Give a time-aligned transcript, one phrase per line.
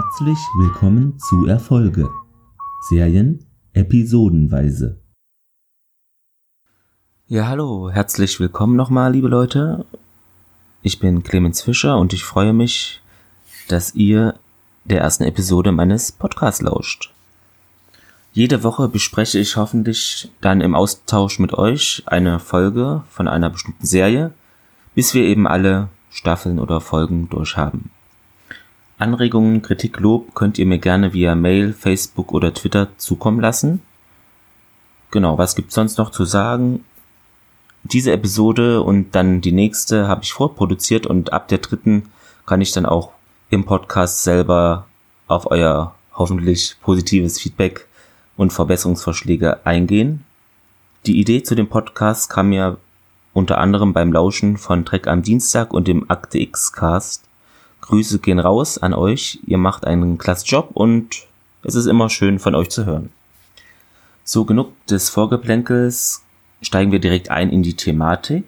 [0.00, 2.08] Herzlich willkommen zu Erfolge.
[2.88, 5.00] Serien episodenweise.
[7.26, 9.86] Ja, hallo, herzlich willkommen nochmal, liebe Leute.
[10.82, 13.00] Ich bin Clemens Fischer und ich freue mich,
[13.66, 14.34] dass ihr
[14.84, 17.12] der ersten Episode meines Podcasts lauscht.
[18.32, 23.86] Jede Woche bespreche ich hoffentlich dann im Austausch mit euch eine Folge von einer bestimmten
[23.86, 24.32] Serie,
[24.94, 27.90] bis wir eben alle Staffeln oder Folgen durchhaben.
[28.98, 33.80] Anregungen, Kritik, Lob könnt ihr mir gerne via Mail, Facebook oder Twitter zukommen lassen.
[35.12, 36.84] Genau, was gibt's sonst noch zu sagen?
[37.84, 42.10] Diese Episode und dann die nächste habe ich vorproduziert und ab der dritten
[42.44, 43.12] kann ich dann auch
[43.50, 44.86] im Podcast selber
[45.28, 47.86] auf euer hoffentlich positives Feedback
[48.36, 50.24] und Verbesserungsvorschläge eingehen.
[51.06, 52.78] Die Idee zu dem Podcast kam mir
[53.32, 57.27] unter anderem beim Lauschen von Trek am Dienstag und dem Akte X Cast
[57.88, 59.40] Grüße gehen raus an euch.
[59.46, 61.26] Ihr macht einen klasse Job und
[61.62, 63.10] es ist immer schön von euch zu hören.
[64.24, 66.22] So genug des Vorgeplänkels,
[66.60, 68.44] steigen wir direkt ein in die Thematik.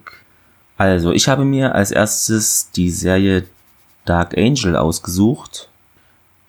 [0.77, 3.45] Also, ich habe mir als erstes die Serie
[4.05, 5.69] Dark Angel ausgesucht,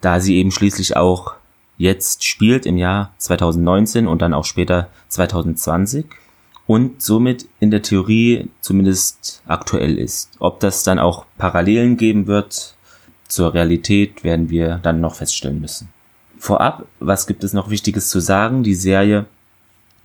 [0.02, 1.34] da sie eben schließlich auch
[1.78, 6.06] jetzt spielt im Jahr 2019 und dann auch später 2020
[6.66, 10.30] und somit in der Theorie zumindest aktuell ist.
[10.38, 12.76] Ob das dann auch Parallelen geben wird,
[13.32, 15.88] zur Realität werden wir dann noch feststellen müssen.
[16.38, 18.62] Vorab, was gibt es noch Wichtiges zu sagen?
[18.62, 19.24] Die Serie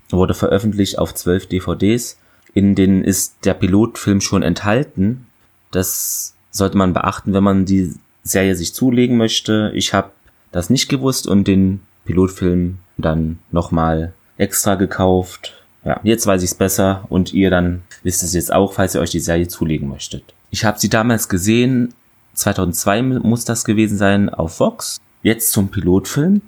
[0.09, 2.17] wurde veröffentlicht auf zwölf DVDs.
[2.53, 5.27] In denen ist der Pilotfilm schon enthalten.
[5.71, 9.73] Das sollte man beachten, wenn man die Serie sich zulegen möchte.
[9.75, 10.11] Ich habe
[10.53, 15.65] das nicht gewusst und den Pilotfilm dann nochmal extra gekauft.
[15.83, 19.01] Ja, jetzt weiß ich es besser und ihr dann wisst es jetzt auch, falls ihr
[19.01, 20.23] euch die Serie zulegen möchtet.
[20.49, 21.93] Ich habe sie damals gesehen
[22.37, 25.01] 2002 muss das gewesen sein auf Vox.
[25.23, 26.41] Jetzt zum Pilotfilm.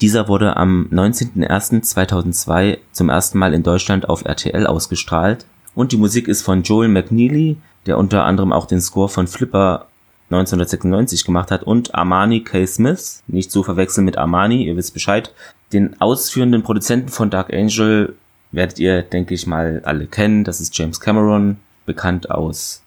[0.00, 5.46] Dieser wurde am 19.01.2002 zum ersten Mal in Deutschland auf RTL ausgestrahlt.
[5.74, 7.56] Und die Musik ist von Joel McNeely,
[7.86, 9.86] der unter anderem auch den Score von Flipper
[10.30, 12.66] 1996 gemacht hat und Armani K.
[12.66, 15.34] Smith, nicht zu verwechseln mit Armani, ihr wisst Bescheid.
[15.72, 18.14] Den ausführenden Produzenten von Dark Angel
[18.52, 20.44] werdet ihr, denke ich mal, alle kennen.
[20.44, 21.56] Das ist James Cameron,
[21.86, 22.82] bekannt aus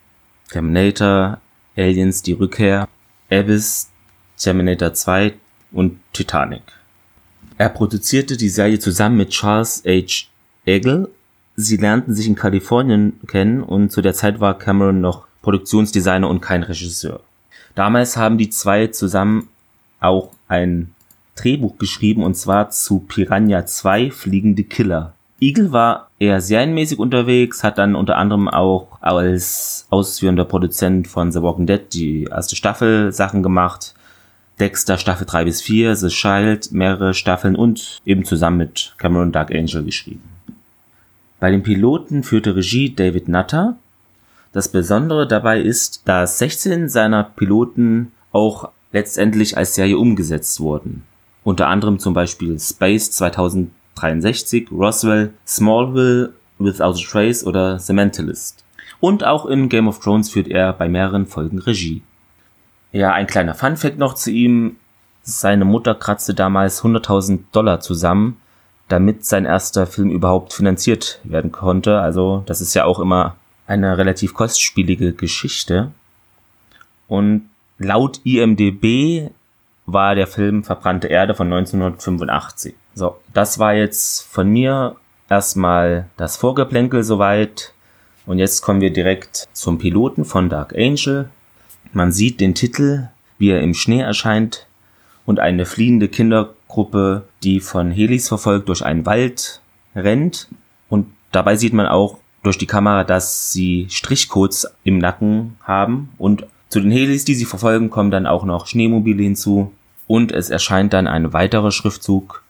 [0.52, 1.40] Terminator,
[1.76, 2.88] Aliens die Rückkehr,
[3.32, 3.90] Abyss,
[4.38, 5.34] Terminator 2
[5.72, 6.62] und Titanic.
[7.58, 10.28] Er produzierte die Serie zusammen mit Charles H.
[10.66, 11.10] Eggle.
[11.56, 16.42] Sie lernten sich in Kalifornien kennen und zu der Zeit war Cameron noch Produktionsdesigner und
[16.42, 17.22] kein Regisseur.
[17.76, 19.50] Damals haben die zwei zusammen
[20.00, 20.94] auch ein
[21.36, 25.14] Drehbuch geschrieben und zwar zu Piranha 2 Fliegende Killer.
[25.44, 31.42] Eagle war eher serienmäßig unterwegs, hat dann unter anderem auch als ausführender Produzent von The
[31.42, 33.94] Walking Dead die erste Staffel Sachen gemacht.
[34.60, 39.52] Dexter Staffel 3 bis 4, The Child, mehrere Staffeln und eben zusammen mit Cameron Dark
[39.52, 40.24] Angel geschrieben.
[41.42, 43.76] Bei den Piloten führte Regie David Nutter.
[44.54, 51.04] Das Besondere dabei ist, dass 16 seiner Piloten auch letztendlich als Serie umgesetzt wurden.
[51.44, 58.64] Unter anderem zum Beispiel Space 2000 63, Roswell, Smallville, Without a Trace oder The Mentalist.
[59.00, 62.04] Und auch in Game of Thrones führt er bei mehreren Folgen Regie.
[62.92, 64.78] Ja, ein kleiner Funfact noch zu ihm.
[65.24, 68.38] Seine Mutter kratzte damals 100.000 Dollar zusammen,
[68.88, 72.00] damit sein erster Film überhaupt finanziert werden konnte.
[72.00, 73.36] Also das ist ja auch immer
[73.68, 75.92] eine relativ kostspielige Geschichte.
[77.08, 79.32] Und laut IMDB
[79.86, 82.76] war der Film Verbrannte Erde von 1985.
[82.96, 84.96] So, das war jetzt von mir
[85.30, 87.74] erstmal das Vorgeplänkel soweit.
[88.26, 91.30] Und jetzt kommen wir direkt zum Piloten von Dark Angel.
[91.92, 94.68] Man sieht den Titel, wie er im Schnee erscheint
[95.26, 99.62] und eine fliehende Kindergruppe, die von Helis verfolgt durch einen Wald
[99.96, 100.48] rennt.
[100.90, 106.10] Und dabei sieht man auch durch die Kamera, dass sie Strichcodes im Nacken haben.
[106.18, 109.72] Und zu den Helis, die sie verfolgen, kommen dann auch noch Schneemobile hinzu.
[110.08, 112.44] Und es erscheint dann ein weiterer Schriftzug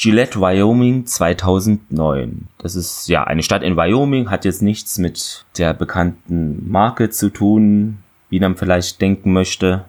[0.00, 2.46] Gillette, Wyoming 2009.
[2.58, 7.30] Das ist ja eine Stadt in Wyoming, hat jetzt nichts mit der bekannten Marke zu
[7.30, 7.98] tun,
[8.30, 9.86] wie man vielleicht denken möchte.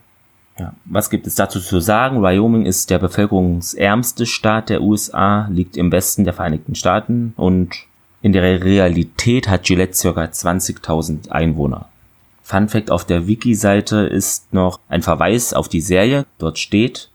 [0.58, 2.24] Ja, was gibt es dazu zu sagen?
[2.24, 7.76] Wyoming ist der bevölkerungsärmste Staat der USA, liegt im Westen der Vereinigten Staaten und
[8.24, 10.24] in der Realität hat Gillette ca.
[10.24, 11.88] 20.000 Einwohner.
[12.42, 16.26] Fun Fact auf der Wiki-Seite ist noch ein Verweis auf die Serie.
[16.40, 17.12] Dort steht,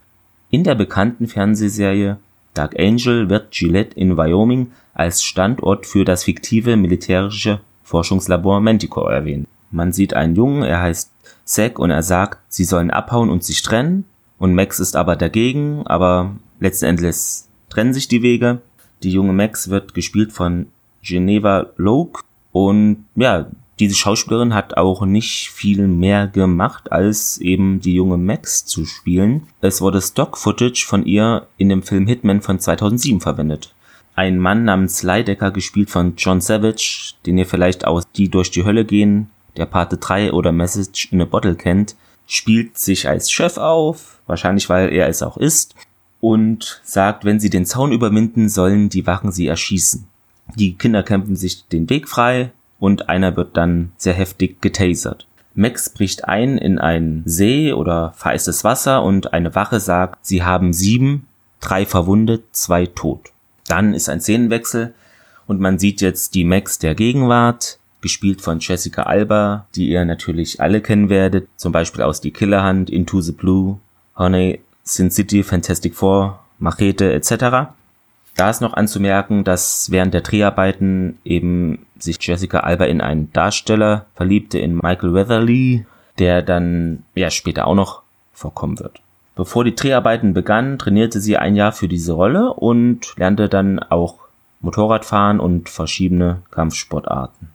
[0.50, 2.18] in der bekannten Fernsehserie
[2.54, 9.48] Dark Angel wird Gillette in Wyoming als Standort für das fiktive militärische Forschungslabor Manticore erwähnt.
[9.70, 11.10] Man sieht einen Jungen, er heißt
[11.44, 14.04] Zack und er sagt, sie sollen abhauen und sich trennen.
[14.38, 18.62] und Max ist aber dagegen, aber letzten Endes trennen sich die Wege.
[19.02, 20.66] Die junge Max wird gespielt von
[21.02, 22.22] Geneva Loke
[22.52, 23.46] und ja,
[23.80, 29.48] diese Schauspielerin hat auch nicht viel mehr gemacht, als eben die junge Max zu spielen.
[29.60, 33.74] Es wurde Stock-Footage von ihr in dem Film Hitman von 2007 verwendet.
[34.14, 38.64] Ein Mann namens Leidecker, gespielt von John Savage, den ihr vielleicht aus Die durch die
[38.64, 41.96] Hölle gehen, der Pate 3 oder Message in a Bottle kennt,
[42.28, 45.74] spielt sich als Chef auf, wahrscheinlich weil er es auch ist,
[46.20, 50.06] und sagt, wenn sie den Zaun überwinden, sollen die Wachen sie erschießen.
[50.54, 55.26] Die Kinder kämpfen sich den Weg frei und einer wird dann sehr heftig getasert.
[55.54, 60.72] Max bricht ein in einen See oder vereistes Wasser und eine Wache sagt, sie haben
[60.72, 61.28] sieben,
[61.60, 63.30] drei verwundet, zwei tot.
[63.68, 64.94] Dann ist ein Szenenwechsel
[65.46, 70.60] und man sieht jetzt die Max der Gegenwart, gespielt von Jessica Alba, die ihr natürlich
[70.60, 73.78] alle kennen werdet, zum Beispiel aus Die Killerhand, Into the Blue,
[74.16, 77.72] Honey, Sin City, Fantastic Four, Machete etc.
[78.36, 84.06] Da ist noch anzumerken, dass während der Dreharbeiten eben sich Jessica Alba in einen Darsteller
[84.14, 85.86] verliebte, in Michael Weatherly,
[86.18, 88.02] der dann ja später auch noch
[88.32, 89.00] vorkommen wird.
[89.36, 94.18] Bevor die Dreharbeiten begannen, trainierte sie ein Jahr für diese Rolle und lernte dann auch
[94.60, 97.50] Motorradfahren und verschiedene Kampfsportarten.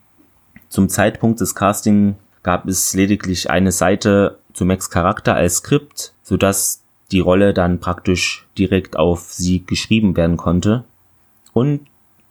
[0.67, 6.81] Zum Zeitpunkt des Casting gab es lediglich eine Seite zu Max Charakter als Skript, sodass
[7.11, 10.83] die Rolle dann praktisch direkt auf sie geschrieben werden konnte.
[11.53, 11.87] Und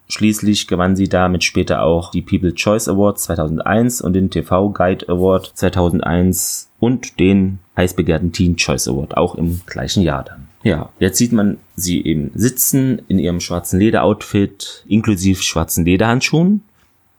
[0.09, 5.09] schließlich gewann sie damit später auch die People Choice Award 2001 und den TV Guide
[5.09, 10.49] Award 2001 und den heißbegehrten Teen Choice Award auch im gleichen Jahr dann.
[10.63, 16.63] Ja, jetzt sieht man sie eben sitzen in ihrem schwarzen Lederoutfit inklusive schwarzen Lederhandschuhen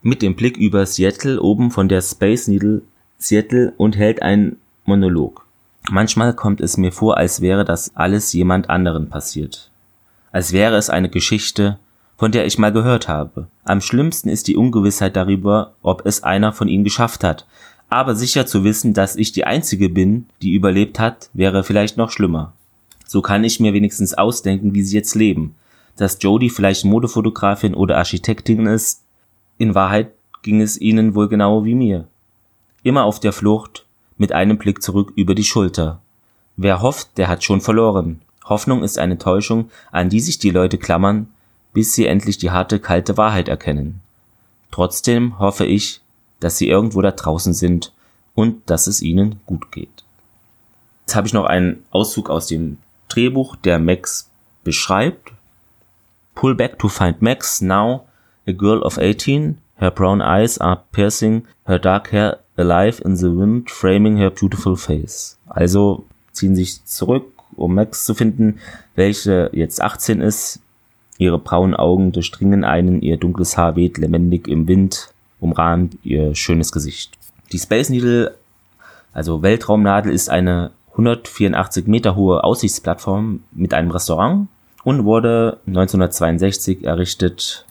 [0.02, 2.82] mit dem Blick über Seattle oben von der Space Needle
[3.18, 5.46] Seattle und hält einen Monolog.
[5.90, 9.70] Manchmal kommt es mir vor, als wäre das alles jemand anderen passiert.
[10.32, 11.78] Als wäre es eine Geschichte,
[12.20, 13.46] von der ich mal gehört habe.
[13.64, 17.46] Am schlimmsten ist die Ungewissheit darüber, ob es einer von ihnen geschafft hat.
[17.88, 22.10] Aber sicher zu wissen, dass ich die Einzige bin, die überlebt hat, wäre vielleicht noch
[22.10, 22.52] schlimmer.
[23.06, 25.54] So kann ich mir wenigstens ausdenken, wie sie jetzt leben.
[25.96, 29.02] Dass Jodie vielleicht Modefotografin oder Architektin ist,
[29.56, 30.10] in Wahrheit
[30.42, 32.06] ging es ihnen wohl genau wie mir.
[32.82, 33.86] Immer auf der Flucht,
[34.18, 36.02] mit einem Blick zurück über die Schulter.
[36.58, 38.20] Wer hofft, der hat schon verloren.
[38.44, 41.28] Hoffnung ist eine Täuschung, an die sich die Leute klammern,
[41.72, 44.00] bis sie endlich die harte, kalte Wahrheit erkennen.
[44.70, 46.00] Trotzdem hoffe ich,
[46.40, 47.92] dass sie irgendwo da draußen sind
[48.34, 50.04] und dass es ihnen gut geht.
[51.02, 52.78] Jetzt habe ich noch einen Auszug aus dem
[53.08, 54.30] Drehbuch, der Max
[54.64, 55.32] beschreibt.
[56.34, 58.06] Pull back to find Max now
[58.46, 63.30] A girl of 18, her brown eyes are piercing, her dark hair alive in the
[63.30, 65.38] wind, framing her beautiful face.
[65.46, 68.60] Also ziehen sich zurück, um Max zu finden,
[68.94, 70.60] welche jetzt 18 ist.
[71.20, 76.72] Ihre braunen Augen durchdringen einen, ihr dunkles Haar weht lebendig im Wind, umrahmt ihr schönes
[76.72, 77.12] Gesicht.
[77.52, 78.34] Die Space Needle,
[79.12, 84.48] also Weltraumnadel, ist eine 184 Meter hohe Aussichtsplattform mit einem Restaurant
[84.82, 87.66] und wurde 1962 errichtet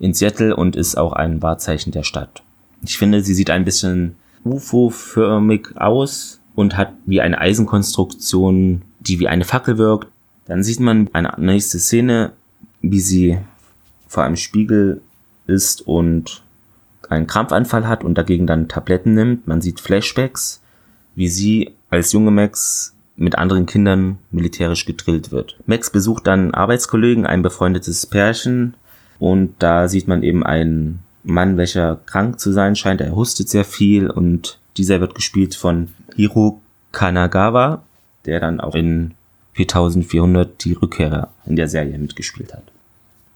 [0.00, 2.42] in Seattle und ist auch ein Wahrzeichen der Stadt.
[2.82, 9.28] Ich finde, sie sieht ein bisschen UFO-förmig aus und hat wie eine Eisenkonstruktion, die wie
[9.28, 10.08] eine Fackel wirkt.
[10.46, 12.32] Dann sieht man eine nächste Szene,
[12.82, 13.38] wie sie
[14.08, 15.00] vor einem Spiegel
[15.46, 16.42] ist und
[17.08, 19.46] einen Krampfanfall hat und dagegen dann Tabletten nimmt.
[19.46, 20.62] Man sieht Flashbacks,
[21.14, 25.58] wie sie als junge Max mit anderen Kindern militärisch gedrillt wird.
[25.66, 28.74] Max besucht dann Arbeitskollegen, ein befreundetes Pärchen,
[29.18, 33.02] und da sieht man eben einen Mann, welcher krank zu sein scheint.
[33.02, 36.60] Er hustet sehr viel und dieser wird gespielt von Hiro
[36.92, 37.82] Kanagawa,
[38.24, 39.14] der dann auch in
[39.52, 42.69] 4400 die Rückkehrer in der Serie mitgespielt hat.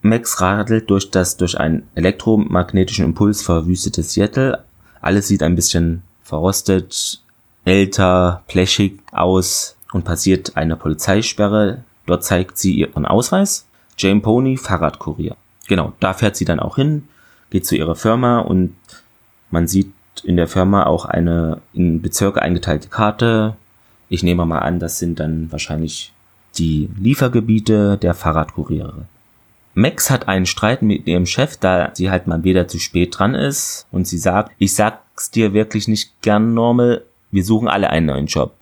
[0.05, 4.63] Max radelt durch das durch einen elektromagnetischen Impuls verwüstete Seattle.
[5.01, 7.21] Alles sieht ein bisschen verrostet,
[7.65, 11.83] älter, plächig aus und passiert eine Polizeisperre.
[12.05, 13.67] Dort zeigt sie ihren Ausweis.
[13.97, 15.35] Jane Pony, Fahrradkurier
[15.67, 17.07] genau, da fährt sie dann auch hin,
[17.49, 18.75] geht zu ihrer Firma und
[19.51, 19.91] man sieht
[20.23, 23.55] in der Firma auch eine in Bezirke eingeteilte Karte.
[24.09, 26.13] Ich nehme mal an, das sind dann wahrscheinlich
[26.57, 29.05] die Liefergebiete der Fahrradkuriere.
[29.75, 33.35] Max hat einen Streit mit ihrem Chef, da sie halt mal wieder zu spät dran
[33.35, 38.05] ist und sie sagt, ich sag's dir wirklich nicht gern, Normal, wir suchen alle einen
[38.07, 38.55] neuen Job.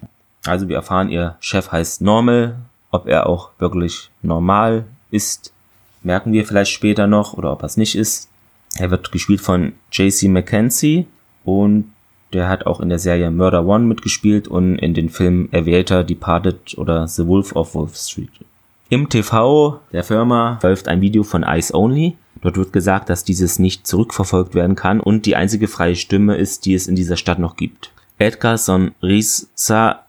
[0.46, 2.56] Also wir erfahren, ihr Chef heißt Normal,
[2.92, 5.54] ob er auch wirklich normal ist,
[6.02, 8.30] merken wir vielleicht später noch oder ob er es nicht ist.
[8.78, 11.06] Er wird gespielt von JC McKenzie
[11.46, 11.94] und
[12.34, 16.76] Der hat auch in der Serie Murder One mitgespielt und in den Filmen Aviator, Departed
[16.78, 18.32] oder The Wolf of Wolf Street.
[18.94, 22.16] Im TV der Firma läuft ein Video von Ice Only.
[22.44, 26.68] Dort wird gesagt, dass dieses nicht zurückverfolgt werden kann und die einzige freie Stimme ist,
[26.68, 27.92] die es in dieser Stadt noch gibt.
[28.20, 30.04] Edgar Sonrisa,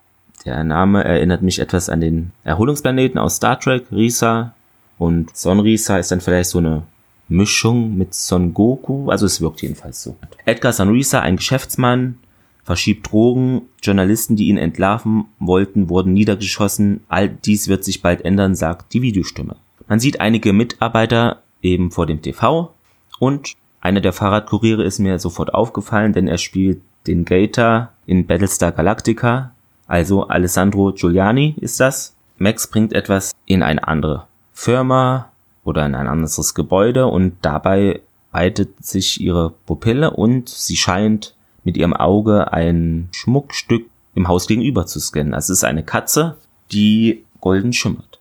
[0.45, 4.53] der Name erinnert mich etwas an den Erholungsplaneten aus Star Trek, Risa.
[4.99, 6.83] Und Sonrisa ist dann vielleicht so eine
[7.27, 10.15] Mischung mit Son Goku, also es wirkt jedenfalls so.
[10.45, 12.19] Edgar Sonrisa, ein Geschäftsmann,
[12.65, 17.01] verschiebt Drogen, Journalisten, die ihn entlarven wollten, wurden niedergeschossen.
[17.09, 19.57] All dies wird sich bald ändern, sagt die Videostimme.
[19.87, 22.73] Man sieht einige Mitarbeiter eben vor dem TV
[23.19, 28.73] und einer der Fahrradkuriere ist mir sofort aufgefallen, denn er spielt den Gator in Battlestar
[28.73, 29.53] Galactica,
[29.87, 32.17] also Alessandro Giuliani ist das.
[32.39, 35.31] Max bringt etwas in eine andere Firma,
[35.65, 41.34] oder in ein anderes Gebäude und dabei weitet sich ihre Pupille und sie scheint
[41.65, 45.35] mit ihrem Auge ein Schmuckstück im Haus gegenüber zu scannen.
[45.35, 46.37] Es ist eine Katze,
[46.73, 48.21] die golden schimmert.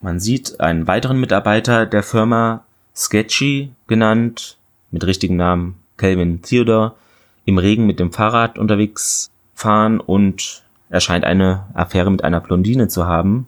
[0.00, 2.64] Man sieht einen weiteren Mitarbeiter der Firma
[2.96, 4.56] Sketchy genannt,
[4.90, 6.94] mit richtigen Namen Calvin Theodore,
[7.44, 12.88] im Regen mit dem Fahrrad unterwegs fahren und er scheint eine Affäre mit einer Blondine
[12.88, 13.46] zu haben.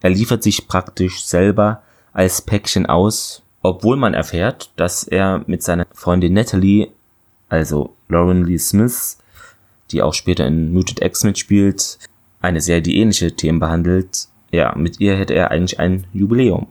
[0.00, 5.86] Er liefert sich praktisch selber als Päckchen aus, obwohl man erfährt, dass er mit seiner
[5.92, 6.88] Freundin Natalie,
[7.48, 9.18] also Lauren Lee Smith,
[9.90, 11.98] die auch später in Muted X mitspielt,
[12.40, 14.28] eine Serie, die ähnliche Themen behandelt.
[14.50, 16.68] Ja, mit ihr hätte er eigentlich ein Jubiläum.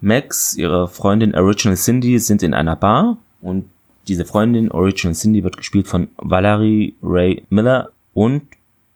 [0.00, 3.64] Max, ihre Freundin Original Cindy sind in einer Bar und
[4.06, 8.42] diese Freundin Original Cindy wird gespielt von Valerie Ray Miller und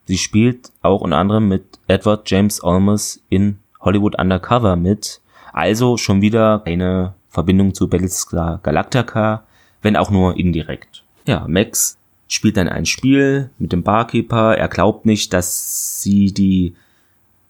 [0.05, 6.21] sie spielt auch unter anderem mit Edward James Olmos in Hollywood Undercover mit also schon
[6.21, 9.43] wieder eine Verbindung zu Battlestar Galactica,
[9.81, 11.02] wenn auch nur indirekt.
[11.25, 14.57] Ja, Max spielt dann ein Spiel mit dem Barkeeper.
[14.57, 16.75] Er glaubt nicht, dass sie die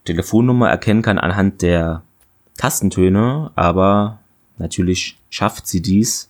[0.05, 2.03] Telefonnummer erkennen kann anhand der
[2.57, 4.19] Tastentöne, aber
[4.57, 6.29] natürlich schafft sie dies.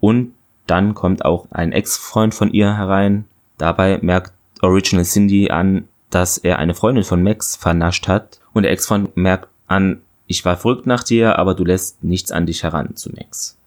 [0.00, 0.34] Und
[0.66, 3.26] dann kommt auch ein Ex-Freund von ihr herein.
[3.58, 8.40] Dabei merkt Original Cindy an, dass er eine Freundin von Max vernascht hat.
[8.52, 12.46] Und der Ex-Freund merkt an, ich war verrückt nach dir, aber du lässt nichts an
[12.46, 13.58] dich heran zu Max.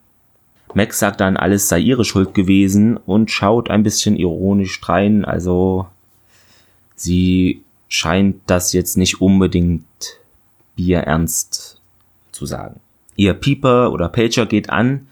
[0.76, 5.88] Max sagt dann, alles sei ihre Schuld gewesen und schaut ein bisschen ironisch rein, also
[6.96, 9.86] sie scheint das jetzt nicht unbedingt
[10.76, 11.80] bierernst
[12.34, 12.82] zu sagen.
[13.16, 15.08] Ihr Pieper oder Pager geht an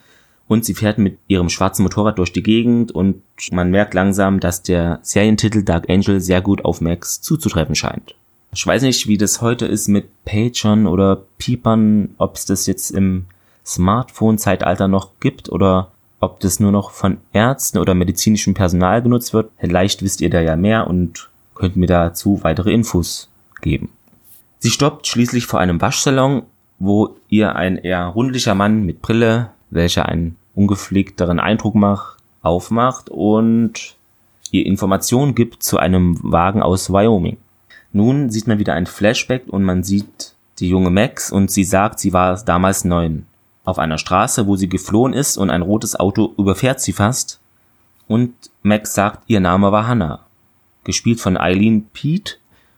[0.50, 4.63] und sie fährt mit ihrem schwarzen Motorrad durch die Gegend und man merkt langsam, dass
[4.63, 8.15] der Serientitel Dark Angel sehr gut auf Max zuzutreffen scheint.
[8.53, 12.91] Ich weiß nicht, wie das heute ist mit Pagern oder Piepern, ob es das jetzt
[12.91, 13.27] im
[13.65, 19.51] Smartphone-Zeitalter noch gibt oder ob das nur noch von Ärzten oder medizinischem Personal genutzt wird.
[19.58, 23.29] Vielleicht wisst ihr da ja mehr und könnt mir dazu weitere Infos
[23.62, 23.89] geben.
[24.60, 26.43] Sie stoppt schließlich vor einem Waschsalon,
[26.79, 33.96] wo ihr ein eher rundlicher Mann mit Brille, welcher einen ungepflegteren Eindruck macht, aufmacht und
[34.51, 37.38] ihr Informationen gibt zu einem Wagen aus Wyoming.
[37.91, 42.00] Nun sieht man wieder ein Flashback und man sieht die junge Max und sie sagt,
[42.00, 43.25] sie war damals neun.
[43.63, 47.39] Auf einer Straße, wo sie geflohen ist und ein rotes Auto überfährt sie fast.
[48.08, 50.20] Und Max sagt, ihr Name war Hannah.
[50.84, 52.36] Gespielt von Eileen Pete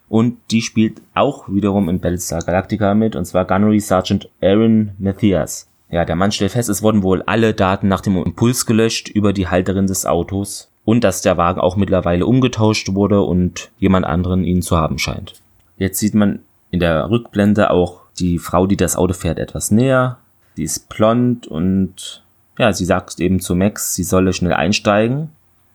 [0.08, 5.68] und die spielt auch wiederum in Battlestar Galactica mit und zwar Gunnery Sergeant Aaron Matthias.
[5.90, 9.34] Ja, der Mann stellt fest, es wurden wohl alle Daten nach dem Impuls gelöscht über
[9.34, 14.44] die Halterin des Autos und dass der Wagen auch mittlerweile umgetauscht wurde und jemand anderen
[14.44, 15.42] ihn zu haben scheint.
[15.78, 16.40] Jetzt sieht man
[16.70, 20.18] in der Rückblende auch die Frau, die das Auto fährt, etwas näher.
[20.58, 22.24] Die ist blond und
[22.58, 25.30] ja, sie sagt eben zu Max, sie solle schnell einsteigen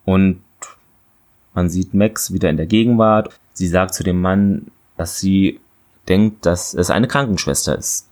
[0.05, 0.41] und
[1.55, 3.39] man sieht Max wieder in der Gegenwart.
[3.53, 5.61] Sie sagt zu dem Mann, dass sie
[6.09, 8.09] denkt, dass es eine Krankenschwester ist.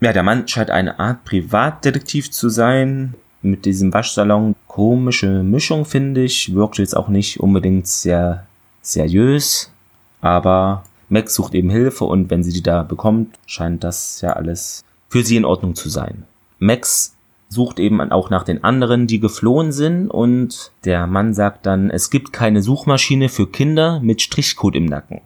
[0.00, 6.22] Ja, der Mann scheint eine Art Privatdetektiv zu sein, mit diesem Waschsalon komische Mischung, finde
[6.22, 6.54] ich.
[6.54, 8.46] Wirkt jetzt auch nicht unbedingt sehr
[8.80, 9.72] seriös,
[10.20, 14.84] aber Max sucht eben Hilfe und wenn sie die da bekommt, scheint das ja alles
[15.12, 16.24] für sie in Ordnung zu sein.
[16.58, 17.14] Max
[17.50, 22.08] sucht eben auch nach den anderen, die geflohen sind und der Mann sagt dann, es
[22.08, 25.20] gibt keine Suchmaschine für Kinder mit Strichcode im Nacken.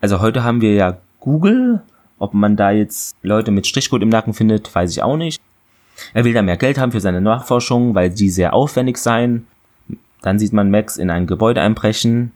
[0.00, 1.82] Also heute haben wir ja Google,
[2.20, 5.40] ob man da jetzt Leute mit Strichcode im Nacken findet, weiß ich auch nicht.
[6.14, 9.48] Er will da mehr Geld haben für seine Nachforschungen, weil die sehr aufwendig seien.
[10.22, 12.30] Dann sieht man Max in ein Gebäude einbrechen.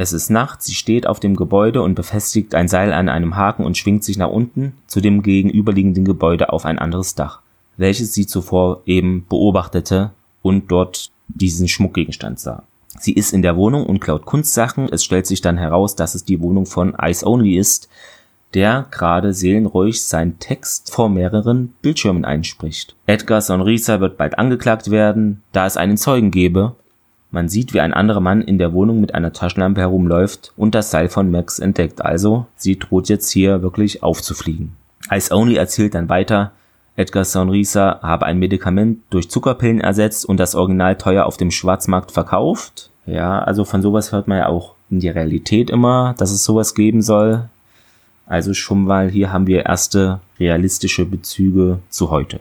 [0.00, 3.66] Es ist Nacht, sie steht auf dem Gebäude und befestigt ein Seil an einem Haken
[3.66, 7.42] und schwingt sich nach unten zu dem gegenüberliegenden Gebäude auf ein anderes Dach,
[7.76, 12.62] welches sie zuvor eben beobachtete und dort diesen Schmuckgegenstand sah.
[12.98, 14.88] Sie ist in der Wohnung und klaut Kunstsachen.
[14.90, 17.90] Es stellt sich dann heraus, dass es die Wohnung von Ice Only ist,
[18.54, 22.96] der gerade seelenruhig seinen Text vor mehreren Bildschirmen einspricht.
[23.06, 26.74] Edgar Sonrisa wird bald angeklagt werden, da es einen Zeugen gebe.
[27.30, 30.90] Man sieht, wie ein anderer Mann in der Wohnung mit einer Taschenlampe herumläuft und das
[30.90, 32.04] Seil von Max entdeckt.
[32.04, 34.72] Also, sie droht jetzt hier wirklich aufzufliegen.
[35.12, 36.52] Ice Only erzählt dann weiter,
[36.96, 42.12] Edgar Sonrisa habe ein Medikament durch Zuckerpillen ersetzt und das Original teuer auf dem Schwarzmarkt
[42.12, 42.90] verkauft.
[43.06, 46.74] Ja, also von sowas hört man ja auch in die Realität immer, dass es sowas
[46.74, 47.48] geben soll.
[48.26, 52.40] Also schon mal hier haben wir erste realistische Bezüge zu heute.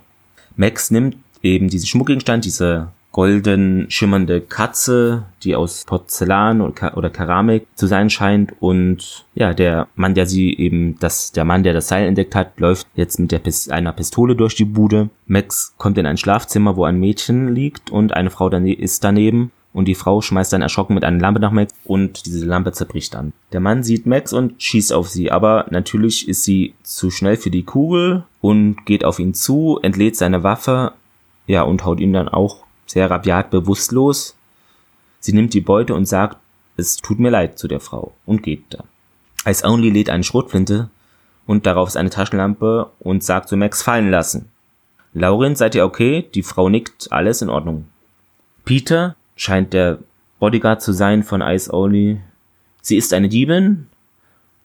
[0.55, 7.87] Max nimmt eben diesen Schmuckgegenstand, diese golden schimmernde Katze, die aus Porzellan oder Keramik zu
[7.87, 12.07] sein scheint und ja, der Mann, der sie eben, das, der Mann, der das Seil
[12.07, 15.09] entdeckt hat, läuft jetzt mit der Pist einer Pistole durch die Bude.
[15.25, 19.51] Max kommt in ein Schlafzimmer, wo ein Mädchen liegt und eine Frau dane ist daneben
[19.73, 23.13] und die Frau schmeißt dann erschrocken mit einer Lampe nach Max und diese Lampe zerbricht
[23.13, 23.33] dann.
[23.53, 27.51] Der Mann sieht Max und schießt auf sie, aber natürlich ist sie zu schnell für
[27.51, 30.93] die Kugel und geht auf ihn zu, entlädt seine Waffe,
[31.47, 34.35] ja, und haut ihn dann auch sehr rabiat bewusstlos.
[35.19, 36.37] Sie nimmt die Beute und sagt,
[36.75, 38.87] es tut mir leid zu der Frau und geht dann.
[39.45, 40.89] Ice Only lädt eine Schrotflinte
[41.45, 44.49] und darauf ist eine Taschenlampe und sagt zu Max fallen lassen.
[45.13, 46.27] Laurin, seid ihr okay?
[46.33, 47.85] Die Frau nickt, alles in Ordnung.
[48.65, 49.99] Peter scheint der
[50.39, 52.21] Bodyguard zu sein von Ice Only.
[52.81, 53.87] Sie ist eine Diebin?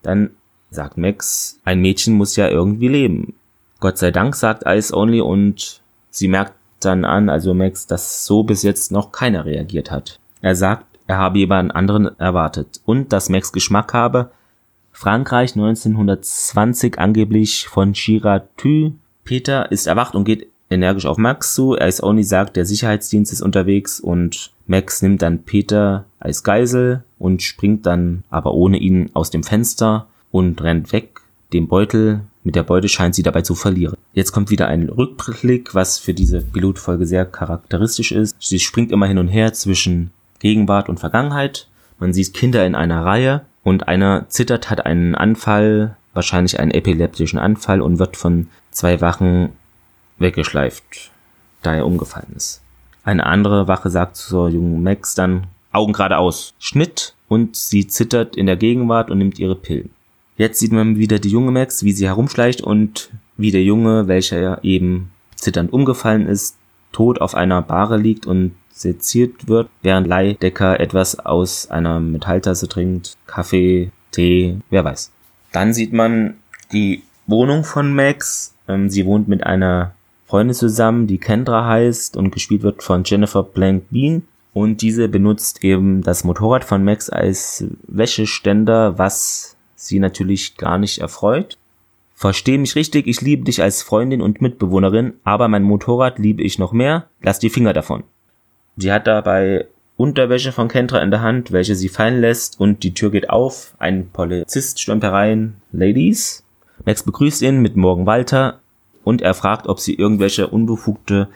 [0.02, 0.30] Dann
[0.70, 3.34] sagt Max, ein Mädchen muss ja irgendwie leben.
[3.80, 6.54] Gott sei Dank, sagt Ice Only und sie merkt
[6.84, 10.18] dann an, also Max, dass so bis jetzt noch keiner reagiert hat.
[10.40, 14.30] Er sagt, er habe jemanden anderen erwartet und dass Max Geschmack habe.
[14.92, 18.92] Frankreich 1920 angeblich von Girardot.
[19.24, 21.74] Peter ist erwacht und geht energisch auf Max zu.
[21.74, 27.04] Er ist nicht sagt, der Sicherheitsdienst ist unterwegs und Max nimmt dann Peter als Geisel
[27.18, 31.20] und springt dann aber ohne ihn aus dem Fenster und rennt weg.
[31.52, 33.96] Den Beutel, mit der Beute scheint sie dabei zu verlieren.
[34.12, 38.36] Jetzt kommt wieder ein Rückblick, was für diese Pilotfolge sehr charakteristisch ist.
[38.38, 41.68] Sie springt immer hin und her zwischen Gegenwart und Vergangenheit.
[41.98, 47.38] Man sieht Kinder in einer Reihe und einer zittert, hat einen Anfall, wahrscheinlich einen epileptischen
[47.38, 49.50] Anfall und wird von zwei Wachen
[50.18, 51.10] weggeschleift,
[51.62, 52.60] da er umgefallen ist.
[53.04, 58.46] Eine andere Wache sagt zur jungen Max dann Augen geradeaus, Schnitt und sie zittert in
[58.46, 59.90] der Gegenwart und nimmt ihre Pillen.
[60.36, 64.62] Jetzt sieht man wieder die junge Max, wie sie herumschleicht und wie der Junge, welcher
[64.64, 66.56] eben zitternd umgefallen ist,
[66.92, 73.16] tot auf einer Bahre liegt und seziert wird, während Leidecker etwas aus einer Metalltasse trinkt,
[73.26, 75.12] Kaffee, Tee, wer weiß.
[75.52, 76.34] Dann sieht man
[76.72, 78.54] die Wohnung von Max.
[78.68, 79.94] Ähm, sie wohnt mit einer
[80.26, 84.22] Freundin zusammen, die Kendra heißt und gespielt wird von Jennifer Blank Bean.
[84.52, 89.53] Und diese benutzt eben das Motorrad von Max als Wäscheständer, was
[89.84, 91.58] sie natürlich gar nicht erfreut.
[92.14, 96.58] Versteh mich richtig, ich liebe dich als Freundin und Mitbewohnerin, aber mein Motorrad liebe ich
[96.58, 98.04] noch mehr, lass die Finger davon.
[98.76, 99.66] Sie hat dabei
[99.96, 103.74] Unterwäsche von Kendra in der Hand, welche sie fallen lässt und die Tür geht auf.
[103.78, 105.56] Ein Polizist stürmt herein.
[105.72, 106.44] Ladies.
[106.84, 108.60] Max begrüßt ihn mit Morgen Walter
[109.04, 111.28] und er fragt, ob sie irgendwelche Unbefugte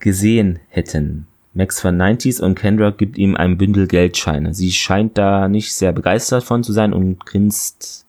[0.00, 1.28] gesehen hätten.
[1.54, 4.54] Max von 90s und Kendra gibt ihm ein Bündel Geldscheine.
[4.54, 8.06] Sie scheint da nicht sehr begeistert von zu sein und grinst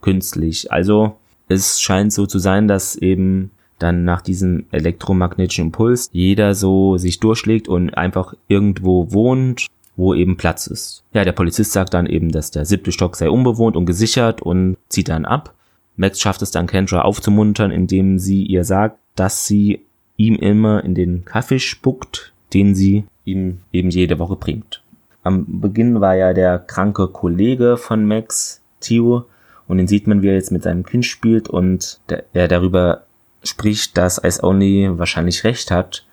[0.00, 0.70] künstlich.
[0.70, 1.16] Also
[1.48, 7.18] es scheint so zu sein, dass eben dann nach diesem elektromagnetischen Impuls jeder so sich
[7.20, 11.02] durchschlägt und einfach irgendwo wohnt, wo eben Platz ist.
[11.12, 14.76] Ja, der Polizist sagt dann eben, dass der siebte Stock sei unbewohnt und gesichert und
[14.88, 15.54] zieht dann ab.
[15.96, 19.80] Max schafft es dann Kendra aufzumuntern, indem sie ihr sagt, dass sie
[20.16, 24.82] ihm immer in den Kaffee spuckt, den sie ihm eben jede Woche bringt.
[25.22, 29.26] Am Beginn war ja der kranke Kollege von Max, Theo,
[29.68, 32.00] und den sieht man, wie er jetzt mit seinem Kind spielt und
[32.32, 33.04] er darüber
[33.44, 36.04] spricht, dass Ice Only wahrscheinlich recht hat,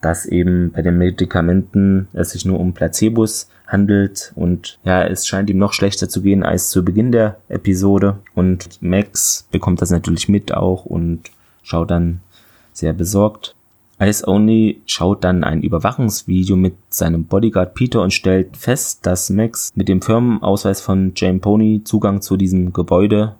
[0.00, 5.50] dass eben bei den Medikamenten es sich nur um Placebos handelt und ja, es scheint
[5.50, 10.28] ihm noch schlechter zu gehen als zu Beginn der Episode und Max bekommt das natürlich
[10.28, 11.30] mit auch und
[11.62, 12.20] schaut dann
[12.72, 13.54] sehr besorgt
[14.02, 19.72] Ice Only schaut dann ein Überwachungsvideo mit seinem Bodyguard Peter und stellt fest, dass Max
[19.74, 23.36] mit dem Firmenausweis von Jane Pony Zugang zu diesem Gebäude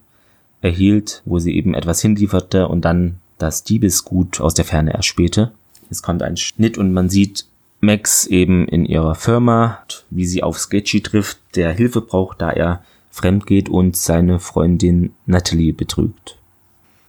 [0.60, 5.52] erhielt, wo sie eben etwas hinlieferte und dann das Diebesgut aus der Ferne erspähte.
[5.88, 7.46] Es kommt ein Schnitt und man sieht
[7.80, 9.78] Max eben in ihrer Firma,
[10.10, 15.14] wie sie auf Sketchy trifft, der Hilfe braucht, da er fremd geht und seine Freundin
[15.24, 16.36] Natalie betrügt.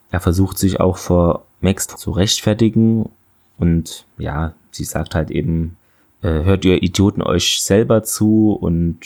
[0.09, 3.09] Er versucht sich auch vor Max zu rechtfertigen
[3.61, 5.77] und ja, sie sagt halt eben,
[6.21, 8.99] äh, hört ihr Idioten euch selber zu und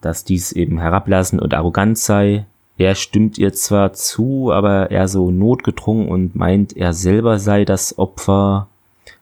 [0.00, 2.46] dass dies eben herablassen und arrogant sei.
[2.78, 7.98] Er stimmt ihr zwar zu, aber er so notgedrungen und meint, er selber sei das
[7.98, 8.68] Opfer,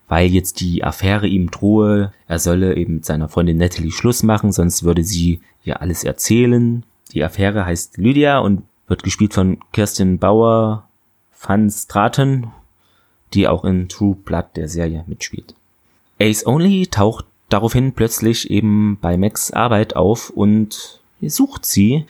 [0.06, 2.12] weil jetzt die Affäre ihm drohe.
[2.28, 6.84] Er solle eben mit seiner Freundin Natalie Schluss machen, sonst würde sie ihr alles erzählen.
[7.12, 10.84] Die Affäre heißt Lydia und wird gespielt von Kirsten Bauer
[11.40, 12.52] van Straten,
[13.34, 15.54] die auch in True Blood der Serie mitspielt.
[16.20, 22.04] Ace Only taucht daraufhin plötzlich eben bei Max Arbeit auf und sucht sie,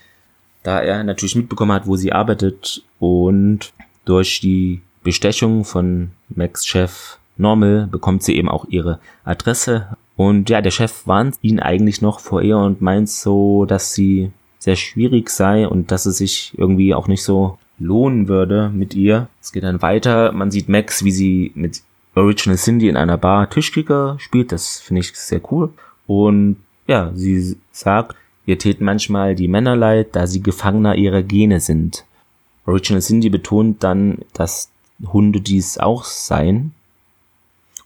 [0.62, 3.72] da er natürlich mitbekommen hat, wo sie arbeitet und
[4.04, 10.60] durch die Bestechung von Max Chef Normal bekommt sie eben auch ihre Adresse und ja,
[10.60, 15.30] der Chef warnt ihn eigentlich noch vor ihr und meint so, dass sie sehr schwierig
[15.30, 19.28] sei und dass es sich irgendwie auch nicht so lohnen würde mit ihr.
[19.40, 21.82] Es geht dann weiter, man sieht Max, wie sie mit
[22.14, 24.52] Original Cindy in einer Bar Tischkicker spielt.
[24.52, 25.70] Das finde ich sehr cool.
[26.06, 31.60] Und ja, sie sagt, ihr täten manchmal die Männer leid, da sie Gefangener ihrer Gene
[31.60, 32.04] sind.
[32.66, 34.70] Original Cindy betont dann, dass
[35.12, 36.72] Hunde dies auch seien.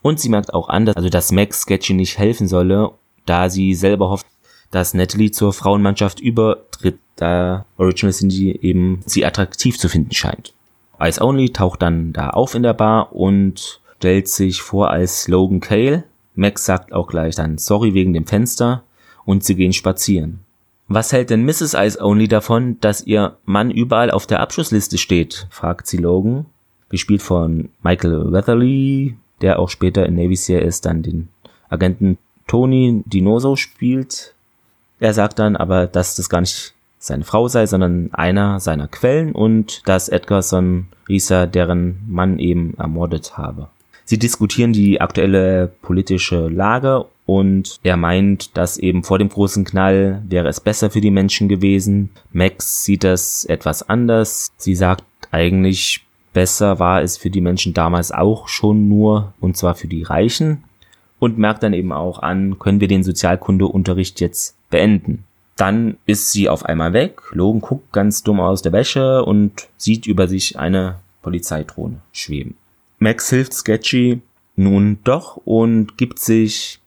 [0.01, 2.91] Und sie merkt auch an, dass, also dass Max Sketchy nicht helfen solle,
[3.25, 4.25] da sie selber hofft,
[4.73, 10.53] dass Natalie zur Frauenmannschaft übertritt, da Original Cindy eben sie attraktiv zu finden scheint.
[10.99, 15.59] Ice Only taucht dann da auf in der Bar und stellt sich vor als Logan
[15.59, 16.05] Cale.
[16.33, 18.83] Max sagt auch gleich dann sorry wegen dem Fenster
[19.25, 20.39] und sie gehen spazieren.
[20.87, 21.75] Was hält denn Mrs.
[21.75, 25.47] Ice Only davon, dass ihr Mann überall auf der Abschlussliste steht?
[25.51, 26.47] fragt sie Logan.
[26.89, 31.29] Gespielt von Michael Weatherly, der auch später in Navy CIS dann den
[31.69, 34.32] Agenten Tony Dinoso spielt.
[35.03, 39.33] Er sagt dann aber, dass das gar nicht seine Frau sei, sondern einer seiner Quellen
[39.33, 43.67] und dass Edgarson Risa deren Mann eben ermordet habe.
[44.05, 50.21] Sie diskutieren die aktuelle politische Lage und er meint, dass eben vor dem großen Knall
[50.29, 52.11] wäre es besser für die Menschen gewesen.
[52.31, 54.53] Max sieht das etwas anders.
[54.55, 59.75] Sie sagt eigentlich, besser war es für die Menschen damals auch schon nur, und zwar
[59.75, 60.63] für die Reichen.
[61.23, 65.23] Und merkt dann eben auch an, können wir den Sozialkundeunterricht jetzt beenden.
[65.55, 67.21] Dann ist sie auf einmal weg.
[67.31, 72.57] Logan guckt ganz dumm aus der Wäsche und sieht über sich eine Polizeidrohne schweben.
[72.99, 74.21] Max hilft Sketchy
[74.57, 76.81] nun doch und gibt sich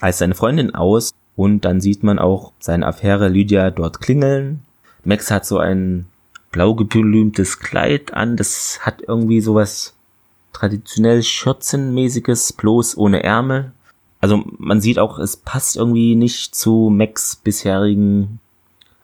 [0.00, 4.62] als seine Freundin aus und dann sieht man auch seine Affäre Lydia dort klingeln.
[5.04, 6.06] Max hat so ein
[6.50, 9.94] blau geblümtes Kleid an, das hat irgendwie sowas
[10.54, 13.72] traditionell Schürzenmäßiges, bloß ohne Ärmel.
[14.22, 18.38] Also man sieht auch, es passt irgendwie nicht zu Max bisherigen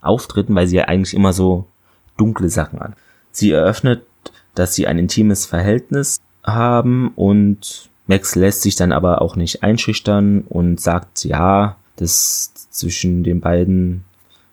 [0.01, 1.67] Auftritten, weil sie ja eigentlich immer so
[2.17, 2.95] dunkle Sachen an.
[3.33, 4.07] Sie eröffnet,
[4.55, 10.43] dass sie ein intimes Verhältnis haben und Max lässt sich dann aber auch nicht einschüchtern
[10.49, 14.05] und sagt, ja, das zwischen den beiden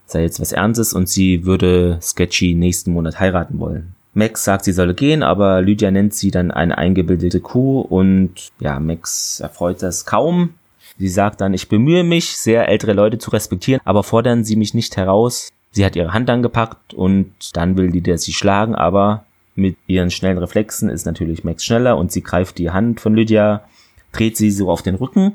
[0.08, 3.95] sei jetzt was Ernstes und sie würde Sketchy nächsten Monat heiraten wollen.
[4.16, 8.80] Max sagt, sie solle gehen, aber Lydia nennt sie dann eine eingebildete Kuh und ja,
[8.80, 10.54] Max erfreut das kaum.
[10.98, 14.74] Sie sagt dann, ich bemühe mich, sehr ältere Leute zu respektieren, aber fordern sie mich
[14.74, 15.50] nicht heraus.
[15.72, 20.38] Sie hat ihre Hand angepackt und dann will Lydia sie schlagen, aber mit ihren schnellen
[20.38, 23.66] Reflexen ist natürlich Max schneller und sie greift die Hand von Lydia,
[24.14, 25.34] dreht sie so auf den Rücken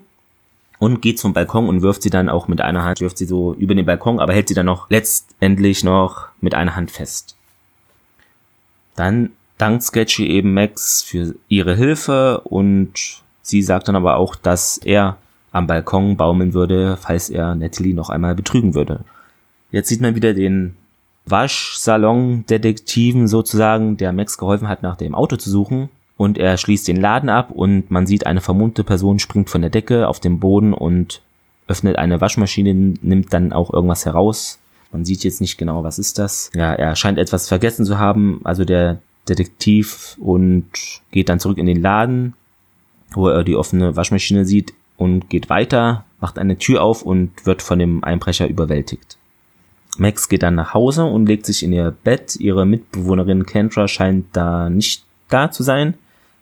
[0.79, 3.53] und geht zum Balkon und wirft sie dann auch mit einer Hand, wirft sie so
[3.53, 7.37] über den Balkon, aber hält sie dann noch letztendlich noch mit einer Hand fest.
[9.01, 14.77] Dann dankt Sketchy eben Max für ihre Hilfe und sie sagt dann aber auch, dass
[14.77, 15.17] er
[15.53, 19.07] am Balkon baumeln würde, falls er Natalie noch einmal betrügen würde.
[19.71, 20.77] Jetzt sieht man wieder den
[21.25, 25.89] Waschsalon-Detektiven sozusagen, der Max geholfen hat, nach dem Auto zu suchen.
[26.19, 29.71] Und er schließt den Laden ab und man sieht, eine vermummte Person springt von der
[29.71, 31.23] Decke auf den Boden und
[31.69, 34.59] öffnet eine Waschmaschine, nimmt dann auch irgendwas heraus.
[34.93, 36.51] Man sieht jetzt nicht genau, was ist das.
[36.55, 40.67] Ja, er scheint etwas vergessen zu haben, also der Detektiv und
[41.11, 42.35] geht dann zurück in den Laden,
[43.13, 47.63] wo er die offene Waschmaschine sieht und geht weiter, macht eine Tür auf und wird
[47.63, 49.17] von dem Einbrecher überwältigt.
[49.99, 52.37] Max geht dann nach Hause und legt sich in ihr Bett.
[52.37, 55.95] Ihre Mitbewohnerin Kendra scheint da nicht da zu sein.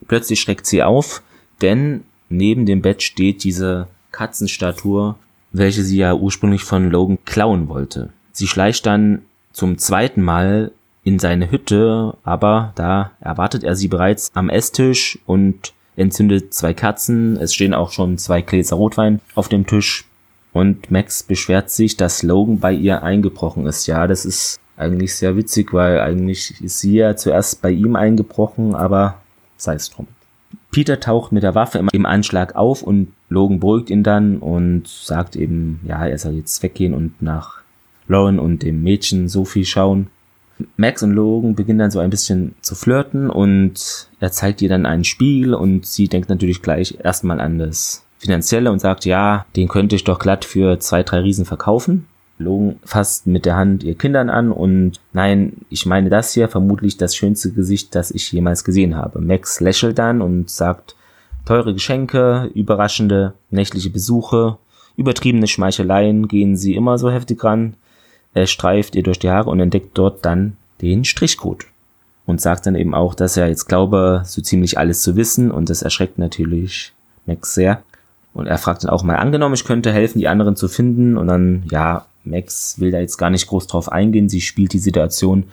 [0.07, 1.23] Plötzlich schreckt sie auf,
[1.61, 5.17] denn neben dem Bett steht diese Katzenstatue,
[5.53, 8.11] welche sie ja ursprünglich von Logan klauen wollte.
[8.39, 9.23] Sie schleicht dann
[9.53, 10.71] zum zweiten Mal
[11.03, 17.37] in seine Hütte, aber da erwartet er sie bereits am Esstisch und entzündet zwei Katzen.
[17.37, 20.05] Es stehen auch schon zwei Gläser Rotwein auf dem Tisch.
[20.53, 23.89] Und Max beschwert sich, dass Logan bei ihr eingebrochen ist.
[23.89, 28.77] Ja, das ist eigentlich sehr witzig, weil eigentlich ist sie ja zuerst bei ihm eingebrochen,
[28.77, 29.21] aber
[29.57, 30.07] sei es drum.
[30.71, 35.35] Peter taucht mit der Waffe im Anschlag auf und Logan beruhigt ihn dann und sagt
[35.35, 37.59] eben, ja, er soll jetzt weggehen und nach
[38.09, 40.09] Lauren und dem Mädchen Sophie schauen.
[40.77, 44.87] Max und Logan beginnen dann so ein bisschen zu flirten und er zeigt ihr dann
[44.87, 49.69] einen Spiegel und sie denkt natürlich gleich erstmal an das Finanzielle und sagt, ja, den
[49.69, 52.09] könnte ich doch glatt für zwei, drei Riesen verkaufen.
[52.39, 56.97] Logan fasst mit der Hand ihr Kindern an und nein, ich meine das hier, vermutlich
[56.97, 59.21] das schönste Gesicht, das ich jemals gesehen habe.
[59.21, 60.97] Max lächelt dann und sagt,
[61.45, 64.59] teure Geschenke, überraschende nächtliche Besuche,
[64.97, 67.75] übertriebene Schmeicheleien gehen sie immer so heftig ran.
[68.35, 71.67] Er streift ihr durch die Haare und entdeckt dort dann den Strichcode.
[72.27, 75.71] Und sagt dann eben auch, dass er jetzt glaube, so ziemlich alles zu wissen und
[75.71, 76.93] das erschreckt natürlich
[77.25, 77.83] Max sehr.
[78.35, 81.17] Und er fragt dann auch mal, angenommen, ich könnte helfen, die anderen zu finden.
[81.17, 84.29] Und dann, ja, Max will da jetzt gar nicht groß drauf eingehen.
[84.29, 85.45] Sie spielt die Situation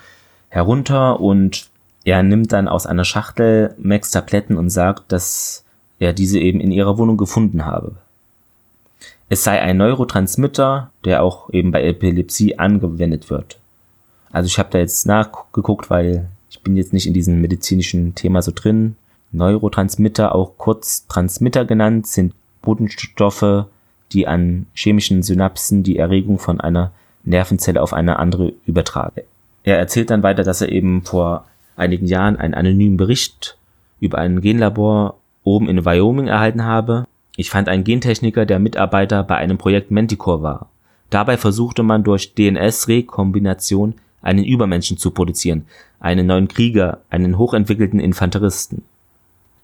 [0.50, 1.70] herunter und
[2.04, 5.66] er nimmt dann aus einer Schachtel Max Tabletten und sagt, dass
[5.98, 7.96] er diese eben in ihrer Wohnung gefunden habe.
[9.28, 13.60] Es sei ein Neurotransmitter, der auch eben bei Epilepsie angewendet wird.
[14.32, 18.42] Also ich habe da jetzt nachgeguckt, weil ich bin jetzt nicht in diesem medizinischen Thema
[18.42, 18.96] so drin.
[19.32, 23.66] Neurotransmitter, auch kurz Transmitter genannt, sind Botenstoffe,
[24.12, 26.92] die an chemischen Synapsen die Erregung von einer
[27.24, 29.22] Nervenzelle auf eine andere übertragen.
[29.64, 33.58] Er erzählt dann weiter, dass er eben vor einigen Jahren einen anonymen Bericht
[34.00, 37.08] über ein Genlabor oben in Wyoming erhalten habe.
[37.38, 40.70] Ich fand einen Gentechniker, der Mitarbeiter bei einem Projekt Manticore war.
[41.10, 45.66] Dabei versuchte man durch DNS-Rekombination einen Übermenschen zu produzieren,
[46.00, 48.84] einen neuen Krieger, einen hochentwickelten Infanteristen.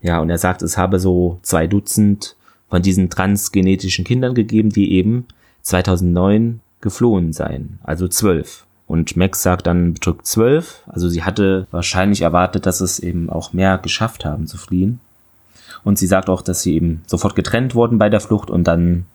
[0.02, 2.36] Ja, und er sagt, es habe so zwei Dutzend
[2.70, 5.26] von diesen transgenetischen Kindern gegeben, die eben
[5.62, 8.66] 2009 geflohen seien, also zwölf.
[8.88, 13.54] Und Max sagt dann bedrückt zwölf, also sie hatte wahrscheinlich erwartet, dass es eben auch
[13.54, 15.00] mehr geschafft haben zu fliehen.
[15.84, 19.06] Und sie sagt auch, dass sie eben sofort getrennt wurden bei der Flucht und dann,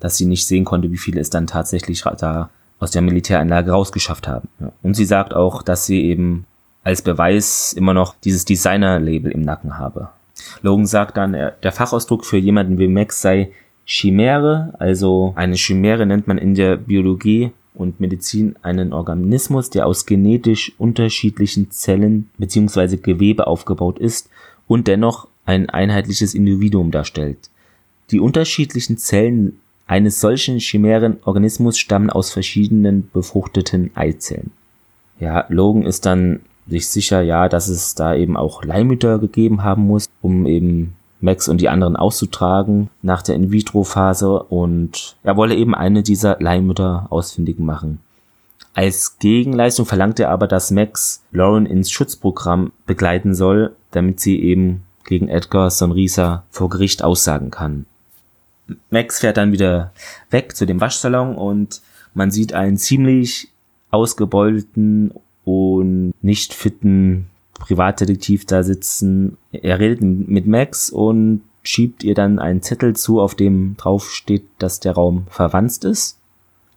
[0.00, 4.26] dass sie nicht sehen konnte, wie viele es dann tatsächlich da aus der Militäranlage rausgeschafft
[4.28, 4.48] haben.
[4.82, 6.46] Und sie sagt auch, dass sie eben
[6.84, 10.08] als Beweis immer noch dieses Designer-Label im Nacken habe.
[10.62, 13.52] Logan sagt dann, der Fachausdruck für jemanden wie Max sei
[13.84, 20.06] Chimäre, also eine Chimäre nennt man in der Biologie und Medizin einen Organismus, der aus
[20.06, 22.96] genetisch unterschiedlichen Zellen bzw.
[22.96, 24.28] Gewebe aufgebaut ist
[24.66, 27.50] und dennoch ein einheitliches Individuum darstellt.
[28.10, 34.52] Die unterschiedlichen Zellen eines solchen chimären Organismus stammen aus verschiedenen befruchteten Eizellen.
[35.18, 39.86] Ja, Logan ist dann sich sicher, ja, dass es da eben auch Leihmütter gegeben haben
[39.86, 45.74] muss, um eben Max und die anderen auszutragen nach der In-vitro-Phase und er wolle eben
[45.74, 48.00] eine dieser Leihmütter ausfindig machen.
[48.74, 54.82] Als Gegenleistung verlangt er aber, dass Max Lauren ins Schutzprogramm begleiten soll, damit sie eben
[55.04, 57.86] gegen Edgar Sonrisa vor Gericht aussagen kann.
[58.90, 59.92] Max fährt dann wieder
[60.30, 61.82] weg zu dem Waschsalon und
[62.14, 63.48] man sieht einen ziemlich
[63.90, 65.12] ausgebeulten
[65.44, 69.36] und nicht fitten Privatdetektiv da sitzen.
[69.52, 74.44] Er redet mit Max und schiebt ihr dann einen Zettel zu, auf dem drauf steht,
[74.58, 76.18] dass der Raum verwandt ist.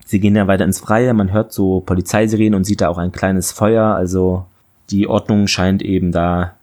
[0.05, 3.11] Sie gehen dann weiter ins Freie, man hört so Polizeisirenen und sieht da auch ein
[3.11, 4.45] kleines Feuer, also
[4.91, 6.54] die Ordnung scheint eben da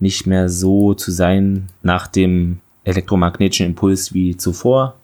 [0.00, 4.96] nicht mehr so zu sein nach dem elektromagnetischen Impuls wie zuvor.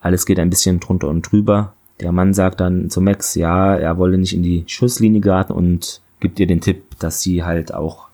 [0.00, 1.72] Alles geht ein bisschen drunter und drüber.
[2.00, 6.00] Der Mann sagt dann zu Max, ja, er wolle nicht in die Schusslinie geraten und
[6.20, 8.06] gibt ihr den Tipp, dass sie halt auch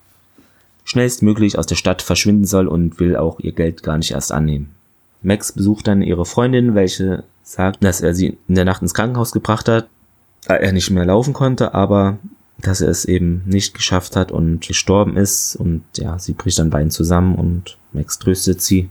[0.85, 4.75] schnellstmöglich aus der Stadt verschwinden soll und will auch ihr Geld gar nicht erst annehmen.
[5.21, 9.31] Max besucht dann ihre Freundin, welche sagt, dass er sie in der Nacht ins Krankenhaus
[9.31, 9.87] gebracht hat,
[10.45, 12.17] da er nicht mehr laufen konnte, aber
[12.63, 16.69] dass er es eben nicht geschafft hat und gestorben ist und ja, sie bricht dann
[16.69, 18.89] beiden zusammen und Max tröstet sie.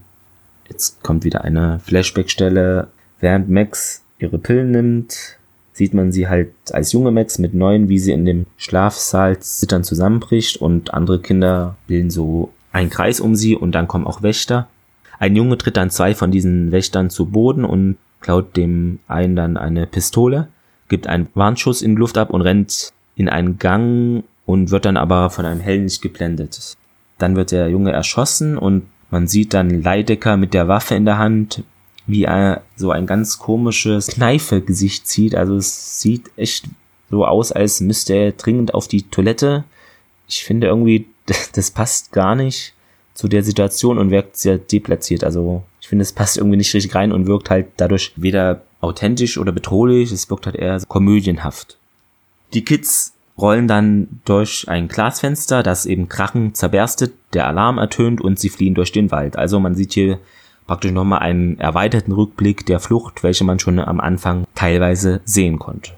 [0.68, 2.88] Jetzt kommt wieder eine Flashback-Stelle,
[3.20, 5.38] während Max ihre Pillen nimmt,
[5.72, 9.84] sieht man sie halt als junge Max mit neun, wie sie in dem Schlafsaal zittern
[9.84, 14.68] zusammenbricht und andere Kinder bilden so einen Kreis um sie und dann kommen auch Wächter.
[15.18, 19.56] Ein Junge tritt dann zwei von diesen Wächtern zu Boden und klaut dem einen dann
[19.56, 20.48] eine Pistole,
[20.88, 24.96] gibt einen Warnschuss in die Luft ab und rennt in einen Gang und wird dann
[24.96, 26.76] aber von einem hellen Licht geblendet.
[27.18, 31.18] Dann wird der Junge erschossen und man sieht dann Leidecker mit der Waffe in der
[31.18, 31.64] Hand
[32.06, 35.34] wie er so ein ganz komisches Kneifegesicht zieht.
[35.34, 36.66] Also es sieht echt
[37.10, 39.64] so aus, als müsste er dringend auf die Toilette.
[40.28, 41.06] Ich finde irgendwie,
[41.54, 42.74] das passt gar nicht
[43.14, 45.22] zu der Situation und wirkt sehr deplatziert.
[45.22, 49.38] Also ich finde, es passt irgendwie nicht richtig rein und wirkt halt dadurch weder authentisch
[49.38, 50.10] oder bedrohlich.
[50.10, 51.78] Es wirkt halt eher komödienhaft.
[52.54, 58.38] Die Kids rollen dann durch ein Glasfenster, das eben krachen zerberstet, der Alarm ertönt und
[58.38, 59.36] sie fliehen durch den Wald.
[59.36, 60.18] Also man sieht hier
[60.66, 65.92] praktisch nochmal einen erweiterten Rückblick der Flucht, welche man schon am Anfang teilweise sehen konnte.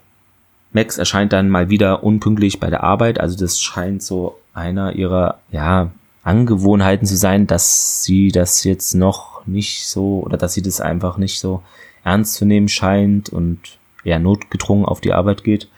[0.73, 5.38] Max erscheint dann mal wieder unpünktlich bei der Arbeit, also das scheint so einer ihrer,
[5.51, 5.90] ja,
[6.25, 11.19] Angewohnheiten zu sein, dass sie das jetzt noch nicht so, oder dass sie das einfach
[11.19, 11.62] nicht so
[12.03, 15.69] ernst zu nehmen scheint und eher notgedrungen auf die Arbeit geht.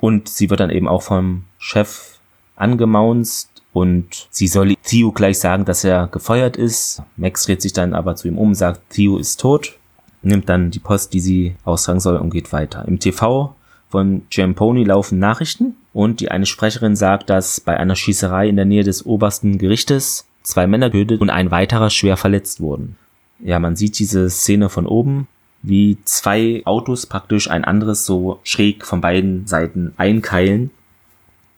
[0.00, 2.18] Und sie wird dann eben auch vom Chef
[2.56, 7.02] angemaunzt und sie soll Theo gleich sagen, dass er gefeuert ist.
[7.16, 9.76] Max dreht sich dann aber zu ihm um, sagt, Theo ist tot,
[10.22, 12.84] nimmt dann die Post, die sie austragen soll und geht weiter.
[12.86, 13.54] Im TV
[13.88, 18.64] von Giamponi laufen Nachrichten und die eine Sprecherin sagt, dass bei einer Schießerei in der
[18.64, 22.96] Nähe des obersten Gerichtes zwei Männer getötet und ein weiterer schwer verletzt wurden.
[23.40, 25.28] Ja, man sieht diese Szene von oben,
[25.62, 30.70] wie zwei Autos praktisch ein anderes so schräg von beiden Seiten einkeilen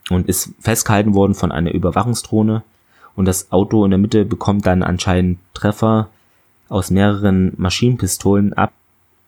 [0.09, 2.63] und ist festgehalten worden von einer Überwachungsdrohne
[3.15, 6.09] und das Auto in der Mitte bekommt dann anscheinend Treffer
[6.69, 8.73] aus mehreren Maschinenpistolen ab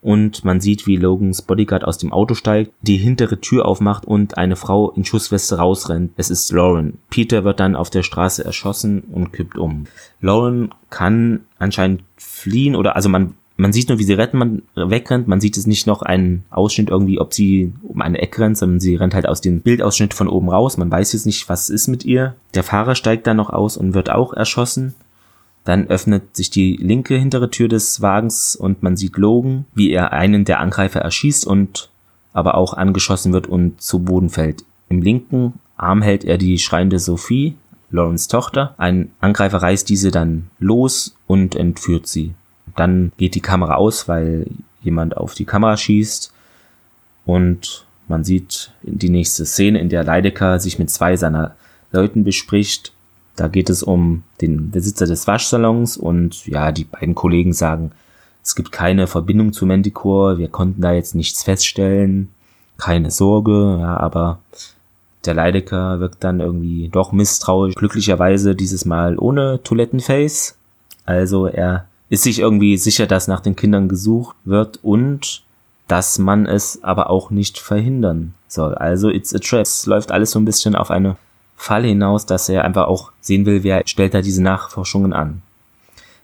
[0.03, 4.37] und man sieht, wie Logans Bodyguard aus dem Auto steigt, die hintere Tür aufmacht und
[4.37, 6.13] eine Frau in Schussweste rausrennt.
[6.17, 6.99] Es ist Lauren.
[7.09, 9.85] Peter wird dann auf der Straße erschossen und kippt um.
[10.21, 15.29] Lauren kann anscheinend fliehen oder also man man sieht nur, wie sie retten, man wegrennt.
[15.29, 18.81] Man sieht es nicht noch einen Ausschnitt irgendwie, ob sie um eine Ecke rennt, sondern
[18.81, 20.79] sie rennt halt aus dem Bildausschnitt von oben raus.
[20.79, 22.35] Man weiß jetzt nicht, was ist mit ihr.
[22.55, 24.95] Der Fahrer steigt dann noch aus und wird auch erschossen.
[25.65, 30.13] Dann öffnet sich die linke hintere Tür des Wagens und man sieht Logan, wie er
[30.13, 31.89] einen der Angreifer erschießt und
[32.33, 34.65] aber auch angeschossen wird und zu Boden fällt.
[34.89, 37.55] Im linken Arm hält er die schreiende Sophie,
[37.93, 38.75] Lawrence Tochter.
[38.77, 42.35] Ein Angreifer reißt diese dann los und entführt sie.
[42.77, 44.47] Dann geht die Kamera aus, weil
[44.83, 46.33] jemand auf die Kamera schießt
[47.25, 51.55] und man sieht die nächste Szene, in der Leidecker sich mit zwei seiner
[51.93, 52.93] Leuten bespricht.
[53.37, 57.93] Da geht es um den Besitzer des Waschsalons und ja, die beiden Kollegen sagen,
[58.43, 62.29] es gibt keine Verbindung zu Manticore, wir konnten da jetzt nichts feststellen,
[62.77, 64.41] keine Sorge, ja, aber
[65.25, 70.57] der Leidecker wirkt dann irgendwie doch misstrauisch, glücklicherweise dieses Mal ohne Toilettenface.
[71.05, 75.45] Also er ist sich irgendwie sicher, dass nach den Kindern gesucht wird und
[75.89, 78.75] dass man es aber auch nicht verhindern soll.
[78.75, 79.63] Also it's a trap.
[79.63, 81.17] Es läuft alles so ein bisschen auf eine
[81.57, 85.41] Falle hinaus, dass er einfach auch sehen will, wer stellt da diese Nachforschungen an.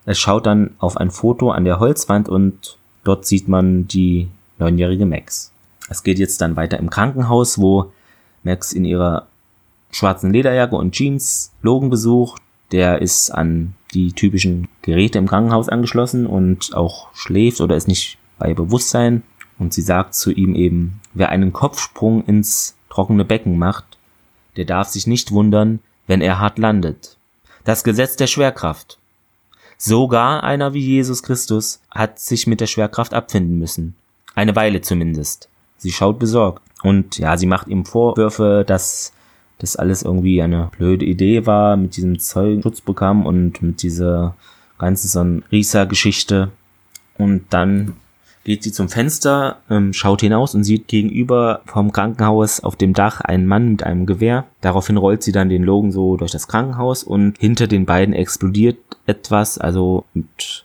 [0.04, 5.06] Er schaut dann auf ein Foto an der Holzwand und dort sieht man die neunjährige
[5.06, 5.52] Max.
[5.88, 7.92] Es geht jetzt dann weiter im Krankenhaus, wo
[8.42, 9.26] Max in ihrer
[9.90, 12.42] schwarzen Lederjacke und Jeans Logan besucht.
[12.72, 18.18] Der ist an die typischen Geräte im Krankenhaus angeschlossen und auch schläft oder ist nicht
[18.38, 19.22] bei Bewusstsein.
[19.58, 23.98] Und sie sagt zu ihm eben, wer einen Kopfsprung ins trockene Becken macht,
[24.56, 27.16] der darf sich nicht wundern, wenn er hart landet.
[27.64, 28.98] Das Gesetz der Schwerkraft.
[29.76, 33.94] Sogar einer wie Jesus Christus hat sich mit der Schwerkraft abfinden müssen.
[34.34, 35.48] Eine Weile zumindest.
[35.76, 36.62] Sie schaut besorgt.
[36.82, 39.12] Und ja, sie macht ihm Vorwürfe, dass
[39.58, 44.36] das alles irgendwie eine blöde Idee war mit diesem Zeugenschutzprogramm und mit dieser
[44.78, 46.50] ganzen so Risa-Geschichte.
[47.18, 47.94] Und dann
[48.44, 53.20] geht sie zum Fenster, ähm, schaut hinaus und sieht gegenüber vom Krankenhaus auf dem Dach
[53.20, 54.44] einen Mann mit einem Gewehr.
[54.62, 58.78] Daraufhin rollt sie dann den Logan so durch das Krankenhaus und hinter den beiden explodiert
[59.06, 59.58] etwas.
[59.58, 60.04] Also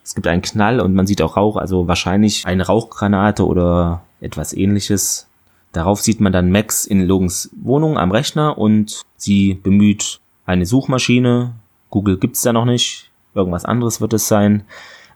[0.03, 4.53] es gibt einen Knall und man sieht auch Rauch, also wahrscheinlich eine Rauchgranate oder etwas
[4.53, 5.27] ähnliches.
[5.73, 11.55] Darauf sieht man dann Max in Logans Wohnung am Rechner und sie bemüht eine Suchmaschine.
[11.89, 13.11] Google gibt's da noch nicht.
[13.33, 14.63] Irgendwas anderes wird es sein.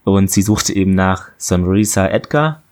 [0.03, 2.63] Und sie sucht eben nach Sonrisa Edgar.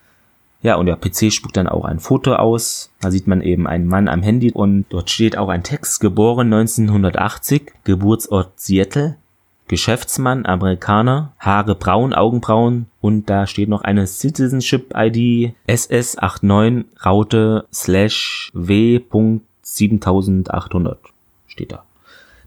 [0.64, 2.92] Ja, und der PC spuckt dann auch ein Foto aus.
[3.02, 6.52] Da sieht man eben einen Mann am Handy und dort steht auch ein Text, geboren
[6.52, 9.18] 1980, Geburtsort Seattle,
[9.68, 20.98] Geschäftsmann, Amerikaner, Haare braun, Augenbraun und da steht noch eine Citizenship-ID SS89 Raute slash W.7800
[21.48, 21.84] steht da.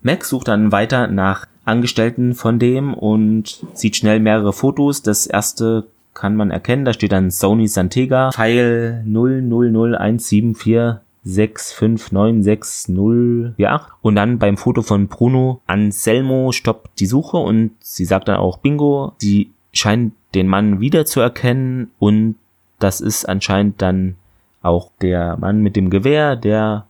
[0.02, 5.02] Max sucht dann weiter nach Angestellten von dem und sieht schnell mehrere Fotos.
[5.02, 13.80] Das erste kann man erkennen, da steht dann Sony Santega, Pfeil 000174 6596048.
[14.02, 18.58] Und dann beim Foto von Bruno Anselmo stoppt die Suche und sie sagt dann auch
[18.58, 19.14] Bingo.
[19.18, 22.36] Sie scheint den Mann wiederzuerkennen und
[22.78, 24.16] das ist anscheinend dann
[24.62, 26.86] auch der Mann mit dem Gewehr, der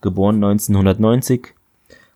[0.00, 1.54] geboren 1990,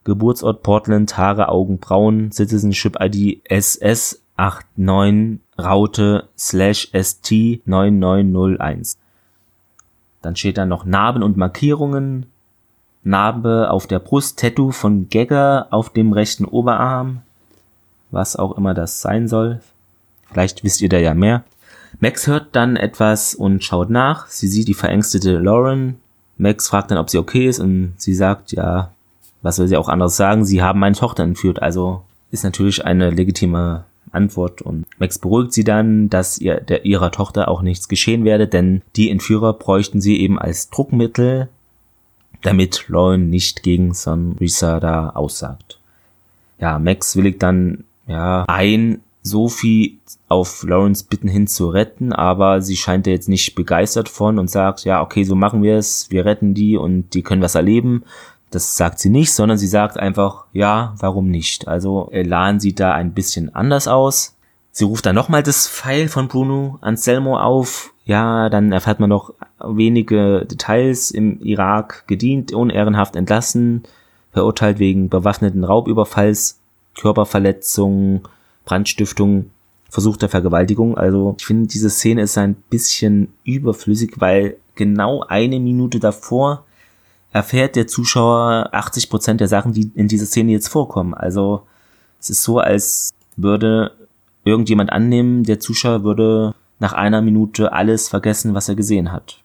[0.04, 8.98] Geburtsort Portland, Haare, Augen braun, Citizenship ID SS 89 Raute slash ST 9901.
[10.22, 12.26] Dann steht da noch Narben und Markierungen,
[13.02, 17.22] Narbe auf der Brust, Tattoo von Gagger auf dem rechten Oberarm,
[18.10, 19.60] was auch immer das sein soll.
[20.30, 21.44] Vielleicht wisst ihr da ja mehr.
[22.00, 24.26] Max hört dann etwas und schaut nach.
[24.26, 26.00] Sie sieht die verängstete Lauren.
[26.36, 28.90] Max fragt dann, ob sie okay ist und sie sagt, ja,
[29.44, 30.44] was soll sie auch anderes sagen?
[30.44, 31.62] Sie haben meine Tochter entführt.
[31.62, 37.10] Also ist natürlich eine legitime Antwort und Max beruhigt sie dann, dass ihr, der, ihrer
[37.10, 41.48] Tochter auch nichts geschehen werde, denn die Entführer bräuchten sie eben als Druckmittel,
[42.42, 45.78] damit Lauren nicht gegen Sonrisa da aussagt.
[46.58, 52.76] Ja, Max willigt dann ja ein, Sophie auf Lawrence Bitten hin zu retten, aber sie
[52.76, 56.52] scheint jetzt nicht begeistert von und sagt, ja, okay, so machen wir es, wir retten
[56.52, 58.04] die und die können was erleben.
[58.54, 61.66] Das sagt sie nicht, sondern sie sagt einfach, ja, warum nicht?
[61.66, 64.36] Also Elan sieht da ein bisschen anders aus.
[64.70, 67.92] Sie ruft dann nochmal das Pfeil von Bruno Anselmo auf.
[68.04, 73.82] Ja, dann erfährt man noch wenige Details im Irak gedient, unehrenhaft entlassen,
[74.32, 76.60] verurteilt wegen bewaffneten Raubüberfalls,
[76.96, 78.28] Körperverletzung,
[78.64, 79.50] Brandstiftung,
[79.88, 80.96] versuchter Vergewaltigung.
[80.96, 86.64] Also ich finde, diese Szene ist ein bisschen überflüssig, weil genau eine Minute davor
[87.34, 91.14] erfährt der Zuschauer 80 Prozent der Sachen, die in dieser Szene jetzt vorkommen.
[91.14, 91.66] Also
[92.20, 93.90] es ist so, als würde
[94.44, 99.42] irgendjemand annehmen, der Zuschauer würde nach einer Minute alles vergessen, was er gesehen hat.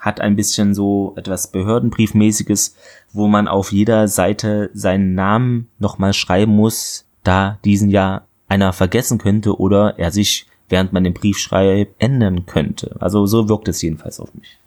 [0.00, 2.74] Hat ein bisschen so etwas Behördenbriefmäßiges,
[3.12, 9.18] wo man auf jeder Seite seinen Namen nochmal schreiben muss, da diesen ja einer vergessen
[9.18, 12.96] könnte oder er sich, während man den Brief schreibt, ändern könnte.
[12.98, 14.59] Also so wirkt es jedenfalls auf mich.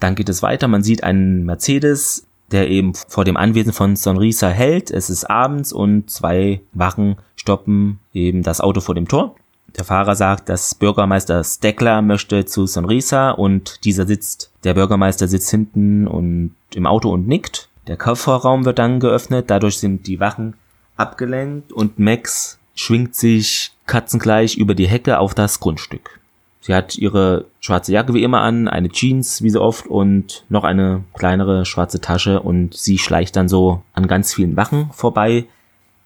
[0.00, 4.48] Dann geht es weiter, man sieht einen Mercedes, der eben vor dem Anwesen von Sonrisa
[4.48, 4.90] hält.
[4.90, 9.34] Es ist abends und zwei Wachen stoppen eben das Auto vor dem Tor.
[9.76, 15.50] Der Fahrer sagt, dass Bürgermeister Steckler möchte zu Sonrisa und dieser sitzt, der Bürgermeister sitzt
[15.50, 17.68] hinten und im Auto und nickt.
[17.86, 20.54] Der Kofferraum wird dann geöffnet, dadurch sind die Wachen
[20.96, 26.17] abgelenkt und Max schwingt sich katzengleich über die Hecke auf das Grundstück.
[26.60, 30.64] Sie hat ihre schwarze Jacke wie immer an, eine Jeans wie so oft und noch
[30.64, 35.46] eine kleinere schwarze Tasche und sie schleicht dann so an ganz vielen Wachen vorbei,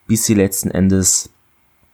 [0.07, 1.30] bis sie letzten Endes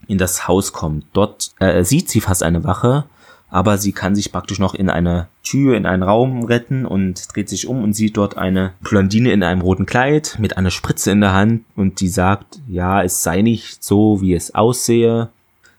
[0.06, 1.06] in das Haus kommt.
[1.12, 3.04] Dort äh, sieht sie fast eine Wache,
[3.50, 7.48] aber sie kann sich praktisch noch in eine Tür, in einen Raum retten und dreht
[7.48, 11.20] sich um und sieht dort eine Blondine in einem roten Kleid mit einer Spritze in
[11.20, 15.30] der Hand und die sagt, ja, es sei nicht so, wie es aussehe.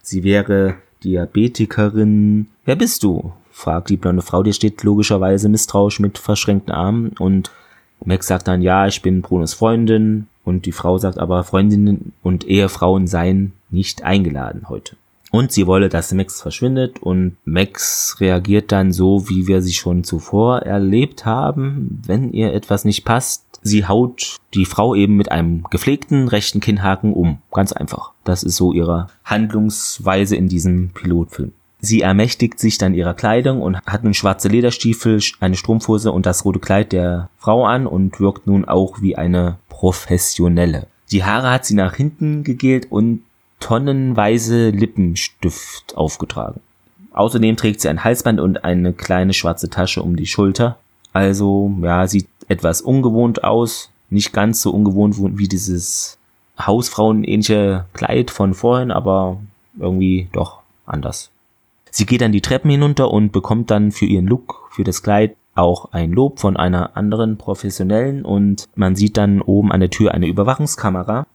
[0.02, 2.48] Sie wäre Diabetikerin.
[2.70, 3.32] Wer bist du?
[3.50, 7.50] fragt die blonde Frau, die steht logischerweise misstrauisch mit verschränkten Armen und
[8.06, 12.48] Max sagt dann, ja, ich bin Brunos Freundin und die Frau sagt aber, Freundinnen und
[12.48, 14.98] Ehefrauen seien nicht eingeladen heute.
[15.32, 20.04] Und sie wolle, dass Max verschwindet und Max reagiert dann so, wie wir sie schon
[20.04, 23.60] zuvor erlebt haben, wenn ihr etwas nicht passt.
[23.64, 27.40] Sie haut die Frau eben mit einem gepflegten rechten Kinnhaken um.
[27.52, 28.12] Ganz einfach.
[28.24, 31.54] Das ist so ihre Handlungsweise in diesem Pilotfilm.
[31.82, 36.44] Sie ermächtigt sich dann ihrer Kleidung und hat nun schwarze Lederstiefel, eine Strumpfhose und das
[36.44, 40.88] rote Kleid der Frau an und wirkt nun auch wie eine Professionelle.
[41.12, 43.24] Die Haare hat sie nach hinten gegelt und
[43.62, 46.60] tonnenweise Lippenstift aufgetragen.
[47.14, 50.78] Außerdem trägt sie ein Halsband und eine kleine schwarze Tasche um die Schulter.
[51.14, 53.90] Also, ja, sieht etwas ungewohnt aus.
[54.10, 56.18] Nicht ganz so ungewohnt wie dieses
[56.60, 59.40] Hausfrauenähnliche Kleid von vorhin, aber
[59.80, 61.32] irgendwie doch anders.
[61.92, 65.36] Sie geht dann die Treppen hinunter und bekommt dann für ihren Look, für das Kleid
[65.56, 70.14] auch ein Lob von einer anderen Professionellen und man sieht dann oben an der Tür
[70.14, 71.26] eine Überwachungskamera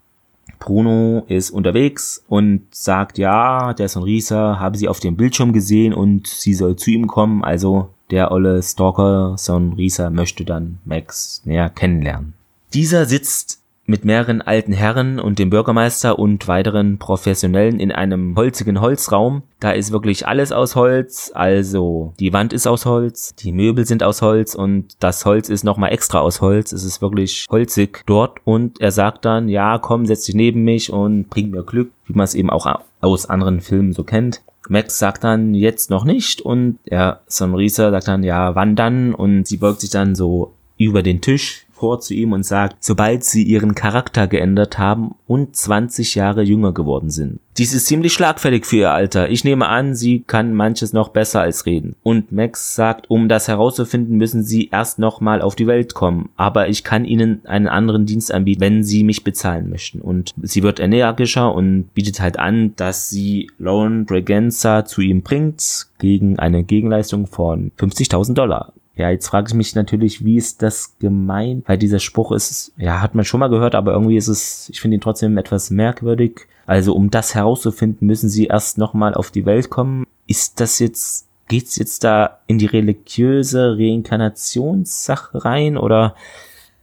[0.58, 6.26] Bruno ist unterwegs und sagt, ja, der Sonrisa habe sie auf dem Bildschirm gesehen und
[6.26, 7.44] sie soll zu ihm kommen.
[7.44, 12.34] Also der olle Stalker Sonrisa möchte dann Max näher kennenlernen.
[12.72, 18.80] Dieser sitzt mit mehreren alten Herren und dem Bürgermeister und weiteren Professionellen in einem holzigen
[18.80, 19.42] Holzraum.
[19.60, 24.02] Da ist wirklich alles aus Holz, also die Wand ist aus Holz, die Möbel sind
[24.02, 26.72] aus Holz und das Holz ist nochmal extra aus Holz.
[26.72, 30.92] Es ist wirklich holzig dort und er sagt dann, ja komm, setz dich neben mich
[30.92, 32.66] und bring mir Glück, wie man es eben auch
[33.00, 34.42] aus anderen Filmen so kennt.
[34.68, 39.14] Max sagt dann jetzt noch nicht und ja, Sonrisa sagt dann, ja, wann dann?
[39.14, 43.24] Und sie beugt sich dann so über den Tisch vor zu ihm und sagt, sobald
[43.24, 47.40] sie ihren Charakter geändert haben und 20 Jahre jünger geworden sind.
[47.56, 49.28] Dies ist ziemlich schlagfertig für ihr Alter.
[49.28, 51.94] Ich nehme an, sie kann manches noch besser als reden.
[52.02, 56.30] Und Max sagt, um das herauszufinden, müssen sie erst nochmal auf die Welt kommen.
[56.36, 60.00] Aber ich kann ihnen einen anderen Dienst anbieten, wenn sie mich bezahlen möchten.
[60.00, 65.86] Und sie wird energischer und bietet halt an, dass sie Lauren Braganza zu ihm bringt
[65.98, 68.73] gegen eine Gegenleistung von 50.000 Dollar.
[68.96, 71.68] Ja, jetzt frage ich mich natürlich, wie ist das gemeint?
[71.68, 74.80] Weil dieser Spruch ist, ja, hat man schon mal gehört, aber irgendwie ist es, ich
[74.80, 76.46] finde ihn trotzdem etwas merkwürdig.
[76.66, 80.06] Also um das herauszufinden, müssen sie erst nochmal auf die Welt kommen.
[80.28, 86.14] Ist das jetzt, geht's jetzt da in die religiöse Reinkarnationssache rein oder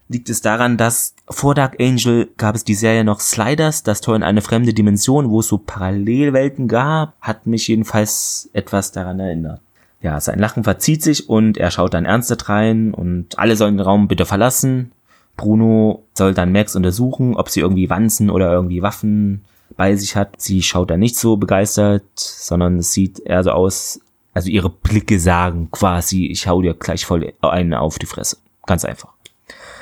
[0.10, 4.18] liegt es daran, dass vor Dark Angel gab es die Serie noch Sliders, das Tor
[4.18, 9.62] in eine fremde Dimension, wo es so Parallelwelten gab, hat mich jedenfalls etwas daran erinnert
[10.02, 13.86] ja, sein Lachen verzieht sich und er schaut dann ernsthaft rein und alle sollen den
[13.86, 14.92] Raum bitte verlassen.
[15.38, 19.42] Bruno soll dann Max untersuchen, ob sie irgendwie Wanzen oder irgendwie Waffen
[19.78, 20.42] bei sich hat.
[20.42, 24.02] Sie schaut dann nicht so begeistert, sondern es sieht eher so aus,
[24.34, 28.38] also ihre Blicke sagen quasi, ich hau dir gleich voll einen auf die Fresse.
[28.66, 29.10] Ganz einfach.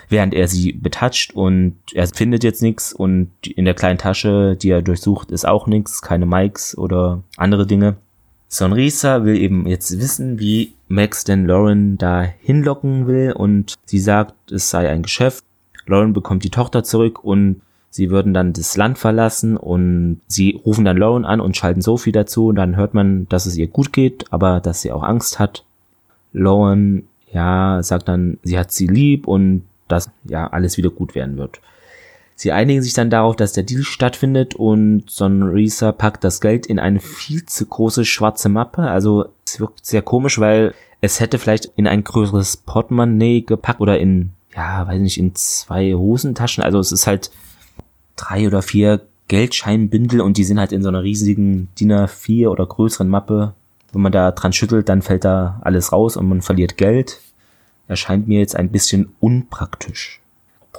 [0.10, 4.70] Während er sie betatscht und er findet jetzt nichts und in der kleinen Tasche, die
[4.70, 7.98] er durchsucht, ist auch nichts, keine Mikes oder andere Dinge.
[8.52, 14.52] Sonrisa will eben jetzt wissen, wie Max denn Lauren da hinlocken will und sie sagt,
[14.52, 15.46] es sei ein Geschäft.
[15.86, 20.84] Lauren bekommt die Tochter zurück und sie würden dann das Land verlassen und sie rufen
[20.84, 23.94] dann Lauren an und schalten Sophie dazu und dann hört man, dass es ihr gut
[23.94, 25.64] geht, aber dass sie auch Angst hat.
[26.34, 31.38] Lauren, ja, sagt dann, sie hat sie lieb und dass ja alles wieder gut werden
[31.38, 31.62] wird.
[32.40, 36.80] Sie einigen sich dann darauf, dass der Deal stattfindet und Sonrisa packt das Geld in
[36.80, 38.84] eine viel zu große schwarze Mappe.
[38.84, 44.00] Also es wirkt sehr komisch, weil es hätte vielleicht in ein größeres Portemonnaie gepackt oder
[44.00, 46.64] in, ja, weiß nicht, in zwei Hosentaschen.
[46.64, 47.30] Also es ist halt
[48.16, 52.66] drei oder vier Geldscheinbündel und die sind halt in so einer riesigen DIN A4 oder
[52.66, 53.54] größeren Mappe.
[53.92, 57.20] Wenn man da dran schüttelt, dann fällt da alles raus und man verliert Geld.
[57.90, 60.22] Erscheint mir jetzt ein bisschen unpraktisch.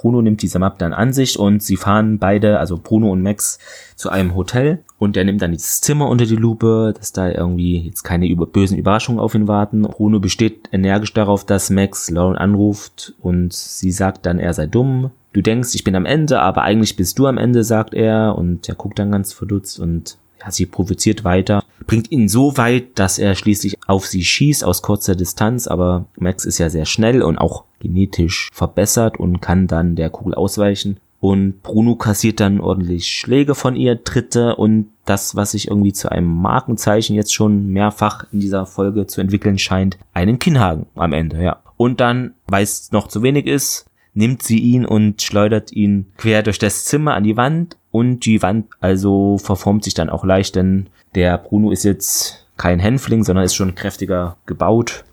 [0.01, 3.59] Bruno nimmt diese Map dann an sich und sie fahren beide, also Bruno und Max,
[3.95, 7.77] zu einem Hotel und er nimmt dann dieses Zimmer unter die Lupe, dass da irgendwie
[7.81, 9.83] jetzt keine über bösen Überraschungen auf ihn warten.
[9.83, 15.11] Bruno besteht energisch darauf, dass Max Lauren anruft und sie sagt dann, er sei dumm.
[15.33, 18.67] Du denkst, ich bin am Ende, aber eigentlich bist du am Ende, sagt er und
[18.67, 23.19] er guckt dann ganz verdutzt und ja, sie provoziert weiter, bringt ihn so weit, dass
[23.19, 27.37] er schließlich auf sie schießt aus kurzer Distanz, aber Max ist ja sehr schnell und
[27.37, 30.97] auch genetisch verbessert und kann dann der Kugel ausweichen.
[31.19, 36.11] Und Bruno kassiert dann ordentlich Schläge von ihr, Tritte und das, was sich irgendwie zu
[36.11, 41.43] einem Markenzeichen jetzt schon mehrfach in dieser Folge zu entwickeln scheint, einen Kinnhaken am Ende,
[41.43, 41.61] ja.
[41.77, 46.43] Und dann, weil es noch zu wenig ist, nimmt sie ihn und schleudert ihn quer
[46.43, 50.55] durch das Zimmer an die Wand und die Wand also verformt sich dann auch leicht,
[50.55, 55.03] denn der Bruno ist jetzt kein Hänfling, sondern ist schon kräftiger gebaut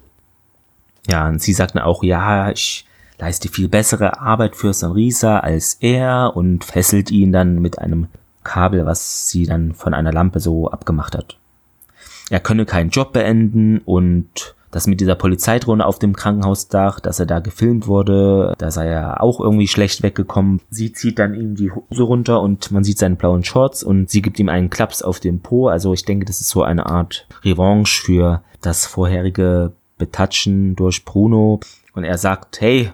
[1.08, 2.84] ja, und sie sagten auch, ja, ich
[3.18, 8.08] leiste viel bessere Arbeit für Sanrisa als er und fesselt ihn dann mit einem
[8.44, 11.38] Kabel, was sie dann von einer Lampe so abgemacht hat.
[12.30, 17.26] Er könne keinen Job beenden und das mit dieser Polizeidrohne auf dem Krankenhausdach, dass er
[17.26, 20.60] da gefilmt wurde, da sei er auch irgendwie schlecht weggekommen.
[20.70, 24.22] Sie zieht dann ihm die Hose runter und man sieht seinen blauen Shorts und sie
[24.22, 25.68] gibt ihm einen Klaps auf den Po.
[25.68, 31.60] Also ich denke, das ist so eine Art Revanche für das vorherige betatschen durch Bruno
[31.94, 32.92] und er sagt, hey,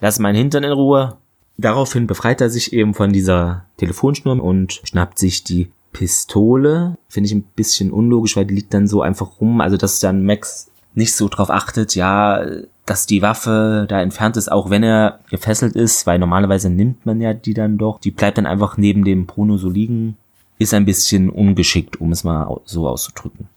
[0.00, 1.16] lass meinen Hintern in Ruhe.
[1.56, 6.96] Daraufhin befreit er sich eben von dieser Telefonschnur und schnappt sich die Pistole.
[7.08, 9.60] Finde ich ein bisschen unlogisch, weil die liegt dann so einfach rum.
[9.60, 12.44] Also, dass dann Max nicht so drauf achtet, ja,
[12.84, 17.20] dass die Waffe da entfernt ist, auch wenn er gefesselt ist, weil normalerweise nimmt man
[17.20, 18.00] ja die dann doch.
[18.00, 20.16] Die bleibt dann einfach neben dem Bruno so liegen.
[20.58, 23.48] Ist ein bisschen ungeschickt, um es mal so auszudrücken.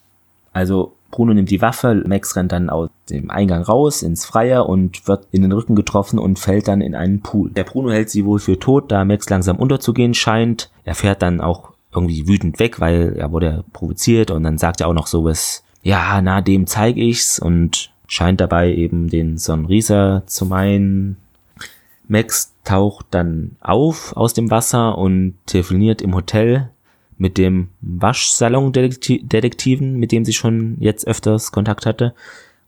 [0.54, 5.08] Also Bruno nimmt die Waffe, Max rennt dann aus dem Eingang raus ins Freie und
[5.08, 7.50] wird in den Rücken getroffen und fällt dann in einen Pool.
[7.52, 10.70] Der Bruno hält sie wohl für tot, da Max langsam unterzugehen scheint.
[10.86, 14.88] Er fährt dann auch irgendwie wütend weg, weil er wurde provoziert und dann sagt er
[14.88, 20.46] auch noch sowas, ja, na, dem zeig ich's und scheint dabei eben den Sonrisa zu
[20.46, 21.16] meinen.
[22.08, 26.70] Max taucht dann auf aus dem Wasser und telefoniert im Hotel
[27.18, 32.14] mit dem Waschsalon-Detektiven, mit dem sie schon jetzt öfters Kontakt hatte,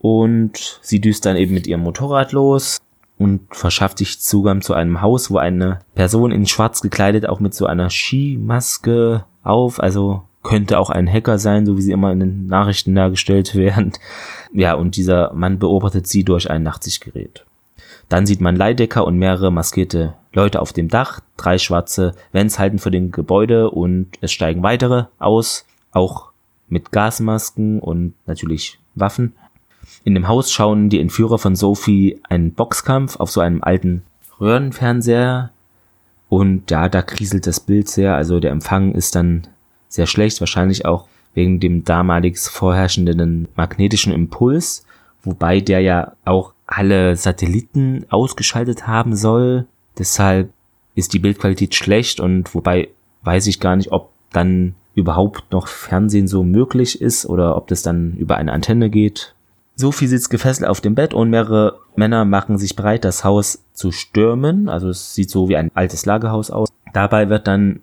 [0.00, 2.80] Und sie düst dann eben mit ihrem Motorrad los
[3.18, 7.52] und verschafft sich Zugang zu einem Haus, wo eine Person in schwarz gekleidet auch mit
[7.52, 12.20] so einer Skimaske auf, also könnte auch ein Hacker sein, so wie sie immer in
[12.20, 13.92] den Nachrichten dargestellt werden.
[14.52, 17.44] Ja, und dieser Mann beobachtet sie durch ein Nachtsichtgerät.
[18.08, 21.20] Dann sieht man Leidecker und mehrere maskierte Leute auf dem Dach.
[21.36, 26.30] Drei schwarze Vents halten für den Gebäude und es steigen weitere aus, auch
[26.68, 29.34] mit Gasmasken und natürlich Waffen.
[30.04, 34.02] In dem Haus schauen die Entführer von Sophie einen Boxkampf auf so einem alten
[34.40, 35.50] Röhrenfernseher.
[36.28, 38.14] Und ja, da kriselt das Bild sehr.
[38.14, 39.46] Also der Empfang ist dann
[39.88, 41.08] sehr schlecht, wahrscheinlich auch
[41.38, 44.84] wegen dem damalig vorherrschenden magnetischen Impuls,
[45.22, 49.66] wobei der ja auch alle Satelliten ausgeschaltet haben soll.
[49.96, 50.50] Deshalb
[50.96, 52.88] ist die Bildqualität schlecht und wobei
[53.22, 57.82] weiß ich gar nicht, ob dann überhaupt noch Fernsehen so möglich ist oder ob das
[57.82, 59.36] dann über eine Antenne geht.
[59.76, 63.92] Sophie sitzt gefesselt auf dem Bett und mehrere Männer machen sich bereit, das Haus zu
[63.92, 64.68] stürmen.
[64.68, 66.68] Also es sieht so wie ein altes Lagerhaus aus.
[66.92, 67.78] Dabei wird dann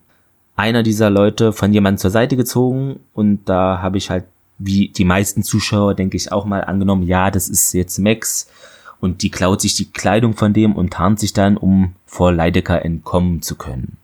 [0.56, 4.26] einer dieser Leute von jemandem zur Seite gezogen und da habe ich halt
[4.58, 8.50] wie die meisten Zuschauer, denke ich, auch mal angenommen, ja, das ist jetzt Max
[9.02, 12.84] und die klaut sich die Kleidung von dem und tarnt sich dann, um vor Leidecker
[12.86, 13.98] entkommen zu können.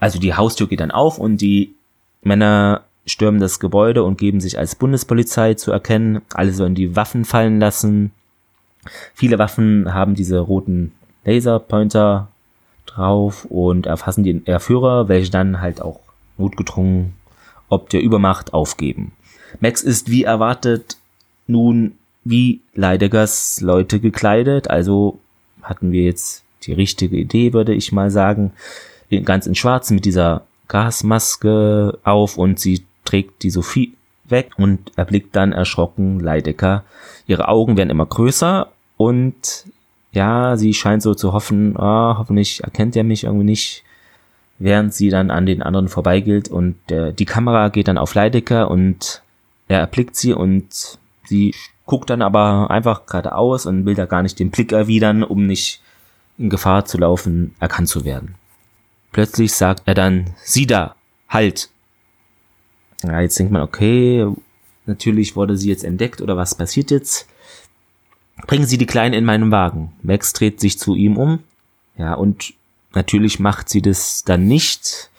[0.00, 1.74] Also die Haustür geht dann auf und die
[2.22, 6.22] Männer stürmen das Gebäude und geben sich als Bundespolizei zu erkennen.
[6.34, 8.12] Alle sollen die Waffen fallen lassen.
[9.14, 10.92] Viele Waffen haben diese roten
[11.24, 12.28] Laserpointer
[12.98, 16.00] drauf und erfassen den Erführer, welche dann halt auch
[16.36, 17.14] notgedrungen
[17.68, 19.12] ob der Übermacht aufgeben.
[19.60, 20.96] Max ist wie erwartet
[21.46, 21.92] nun
[22.24, 25.18] wie Leidegers Leute gekleidet, also
[25.62, 28.52] hatten wir jetzt die richtige Idee, würde ich mal sagen.
[29.24, 33.94] Ganz in schwarz mit dieser Gasmaske auf und sie trägt die Sophie
[34.24, 36.84] weg und erblickt dann erschrocken Leidecker.
[37.26, 38.68] Ihre Augen werden immer größer
[38.98, 39.64] und
[40.18, 43.84] ja, sie scheint so zu hoffen, oh, hoffentlich erkennt er mich irgendwie nicht,
[44.58, 48.68] während sie dann an den anderen vorbeigeht und äh, die Kamera geht dann auf Leidecker
[48.68, 49.22] und
[49.68, 51.54] er erblickt sie und sie
[51.86, 55.80] guckt dann aber einfach geradeaus und will da gar nicht den Blick erwidern, um nicht
[56.36, 58.34] in Gefahr zu laufen, erkannt zu werden.
[59.12, 60.96] Plötzlich sagt er dann, sie da,
[61.28, 61.70] halt.
[63.04, 64.26] Ja, jetzt denkt man, okay,
[64.86, 67.28] natürlich wurde sie jetzt entdeckt oder was passiert jetzt?
[68.46, 69.92] Bringen Sie die Kleine in meinen Wagen.
[70.02, 71.40] Max dreht sich zu ihm um.
[71.96, 72.54] Ja, und
[72.94, 75.10] natürlich macht sie das dann nicht,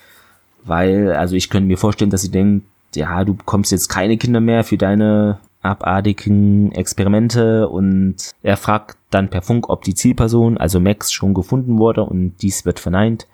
[0.63, 2.65] weil, also ich könnte mir vorstellen, dass sie denkt,
[2.95, 9.29] ja, du bekommst jetzt keine Kinder mehr für deine abartigen Experimente und er fragt dann
[9.29, 13.27] per Funk, ob die Zielperson, also Max, schon gefunden wurde und dies wird verneint.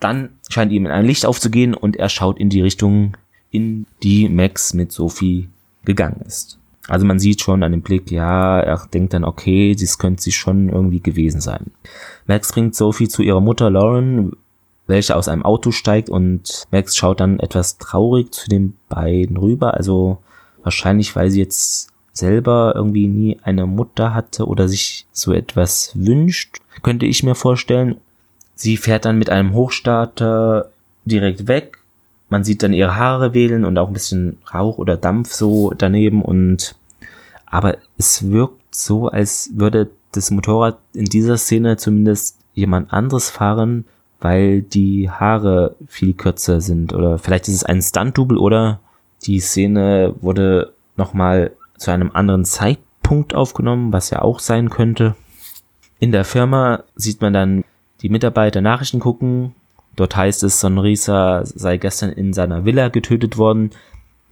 [0.00, 3.16] Dann scheint ihm ein Licht aufzugehen und er schaut in die Richtung,
[3.50, 5.48] in die Max mit Sophie
[5.84, 6.59] gegangen ist.
[6.88, 10.32] Also man sieht schon an dem Blick, ja, er denkt dann, okay, dies könnte sie
[10.32, 11.66] schon irgendwie gewesen sein.
[12.26, 14.32] Max bringt Sophie zu ihrer Mutter Lauren,
[14.86, 19.74] welche aus einem Auto steigt und Max schaut dann etwas traurig zu den beiden rüber.
[19.74, 20.18] Also
[20.62, 26.58] wahrscheinlich, weil sie jetzt selber irgendwie nie eine Mutter hatte oder sich so etwas wünscht,
[26.82, 27.98] könnte ich mir vorstellen.
[28.54, 30.70] Sie fährt dann mit einem Hochstarter
[31.04, 31.78] direkt weg.
[32.30, 36.22] Man sieht dann ihre Haare wählen und auch ein bisschen Rauch oder Dampf so daneben
[36.22, 36.76] und
[37.44, 43.84] aber es wirkt so, als würde das Motorrad in dieser Szene zumindest jemand anderes fahren,
[44.20, 46.92] weil die Haare viel kürzer sind.
[46.92, 48.80] Oder vielleicht ist es ein Stunt-Double oder
[49.22, 55.16] die Szene wurde nochmal zu einem anderen Zeitpunkt aufgenommen, was ja auch sein könnte.
[55.98, 57.64] In der Firma sieht man dann
[58.02, 59.54] die Mitarbeiter Nachrichten gucken.
[59.96, 63.70] Dort heißt es, Sonrisa sei gestern in seiner Villa getötet worden.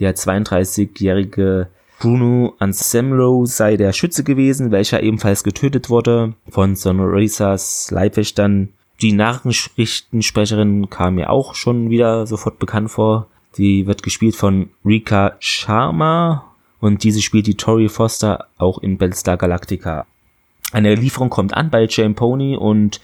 [0.00, 8.68] Der 32-jährige Bruno Anselmo sei der Schütze gewesen, welcher ebenfalls getötet wurde von Sonorisas Leibwächtern.
[9.00, 13.26] Die Nachrichtensprecherin kam mir auch schon wieder sofort bekannt vor.
[13.56, 16.44] Die wird gespielt von Rika Sharma
[16.80, 20.06] und diese spielt die Tori Foster auch in Battlestar Galactica.
[20.72, 23.00] Eine Lieferung kommt an bei Jane Pony und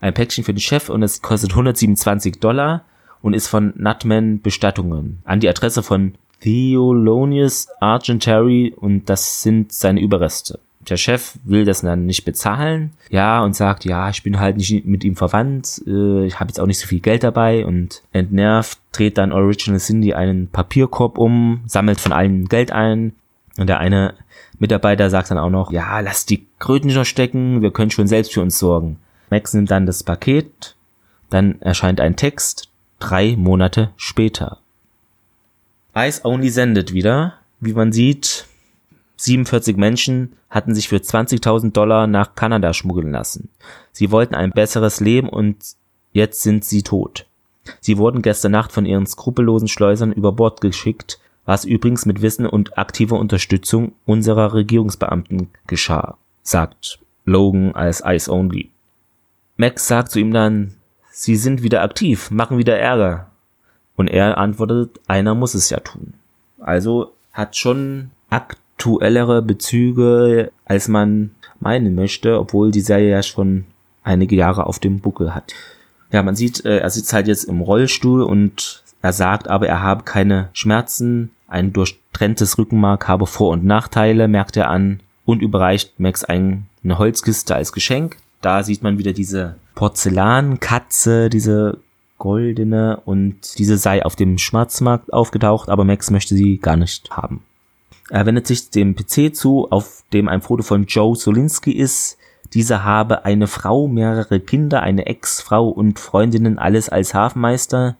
[0.00, 2.84] ein Päckchen für den Chef und es kostet 127 Dollar
[3.22, 10.00] und ist von Nutman Bestattungen an die Adresse von Theolonius Argentary und das sind seine
[10.00, 10.60] Überreste.
[10.88, 14.86] Der Chef will das dann nicht bezahlen, ja, und sagt, ja, ich bin halt nicht
[14.86, 18.78] mit ihm verwandt, äh, ich habe jetzt auch nicht so viel Geld dabei und entnervt
[18.92, 23.14] dreht dann Original Cindy einen Papierkorb um, sammelt von allen Geld ein
[23.58, 24.14] und der eine
[24.58, 28.32] Mitarbeiter sagt dann auch noch, ja, lass die Kröten schon stecken, wir können schon selbst
[28.32, 28.98] für uns sorgen.
[29.30, 30.76] Max nimmt dann das Paket,
[31.30, 32.68] dann erscheint ein Text,
[32.98, 34.58] drei Monate später.
[35.96, 37.34] Ice Only sendet wieder.
[37.58, 38.46] Wie man sieht,
[39.16, 43.48] 47 Menschen hatten sich für 20.000 Dollar nach Kanada schmuggeln lassen.
[43.92, 45.56] Sie wollten ein besseres Leben und
[46.12, 47.26] jetzt sind sie tot.
[47.80, 52.46] Sie wurden gestern Nacht von ihren skrupellosen Schleusern über Bord geschickt, was übrigens mit Wissen
[52.46, 58.70] und aktiver Unterstützung unserer Regierungsbeamten geschah, sagt Logan als Ice Only.
[59.56, 60.74] Max sagt zu ihm dann,
[61.10, 63.30] Sie sind wieder aktiv, machen wieder Ärger.
[63.96, 66.12] Und er antwortet, einer muss es ja tun.
[66.60, 73.64] Also hat schon aktuellere Bezüge, als man meinen möchte, obwohl die Serie ja schon
[74.02, 75.54] einige Jahre auf dem Buckel hat.
[76.12, 79.82] Ja, man sieht, äh, er sitzt halt jetzt im Rollstuhl und er sagt aber, er
[79.82, 85.98] habe keine Schmerzen, ein durchtrenntes Rückenmark habe Vor- und Nachteile, merkt er an und überreicht
[85.98, 88.18] Max ein, eine Holzkiste als Geschenk.
[88.46, 91.80] Da sieht man wieder diese Porzellankatze, diese
[92.16, 97.42] goldene und diese sei auf dem Schwarzmarkt aufgetaucht, aber Max möchte sie gar nicht haben.
[98.08, 102.18] Er wendet sich dem PC zu, auf dem ein Foto von Joe Solinski ist.
[102.54, 107.96] Dieser habe eine Frau, mehrere Kinder, eine Ex-Frau und Freundinnen, alles als Hafenmeister.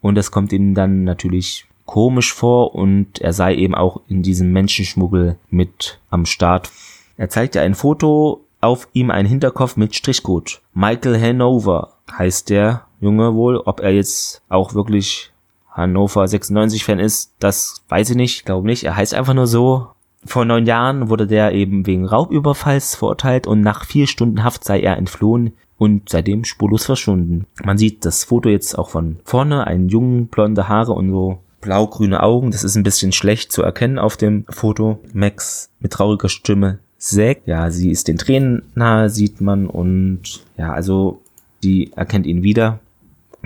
[0.00, 4.52] Und das kommt ihm dann natürlich komisch vor und er sei eben auch in diesem
[4.52, 6.70] Menschenschmuggel mit am Start.
[7.18, 10.62] Er zeigt ihr ein Foto, auf ihm ein Hinterkopf mit Strichcode.
[10.72, 13.58] Michael Hanover heißt der Junge wohl.
[13.58, 15.32] Ob er jetzt auch wirklich
[15.70, 18.84] Hannover 96 Fan ist, das weiß ich nicht, glaube nicht.
[18.84, 19.88] Er heißt einfach nur so.
[20.24, 24.80] Vor neun Jahren wurde der eben wegen Raubüberfalls verurteilt und nach vier Stunden Haft sei
[24.80, 27.46] er entflohen und seitdem spurlos verschwunden.
[27.64, 32.22] Man sieht das Foto jetzt auch von vorne, einen jungen, blonde Haare und so blau-grüne
[32.22, 32.52] Augen.
[32.52, 35.00] Das ist ein bisschen schlecht zu erkennen auf dem Foto.
[35.12, 37.42] Max mit trauriger Stimme Zack.
[37.46, 41.20] Ja, sie ist den Tränen nahe, sieht man und ja, also
[41.64, 42.78] die erkennt ihn wieder.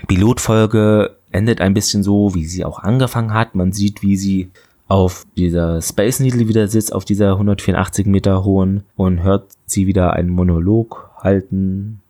[0.08, 3.54] Pilotfolge endet ein bisschen so, wie sie auch angefangen hat.
[3.54, 4.50] Man sieht, wie sie
[4.88, 10.12] auf dieser Space Needle wieder sitzt, auf dieser 184 Meter hohen und hört sie wieder
[10.12, 12.02] einen Monolog halten.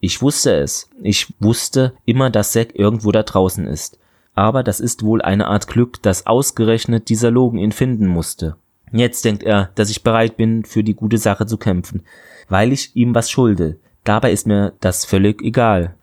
[0.00, 0.88] Ich wusste es.
[1.02, 3.98] Ich wusste immer, dass Zack irgendwo da draußen ist.
[4.34, 8.56] Aber das ist wohl eine Art Glück, dass ausgerechnet dieser Logan ihn finden musste.
[8.92, 12.02] Jetzt denkt er, dass ich bereit bin, für die gute Sache zu kämpfen,
[12.48, 13.78] weil ich ihm was schulde.
[14.04, 15.94] Dabei ist mir das völlig egal.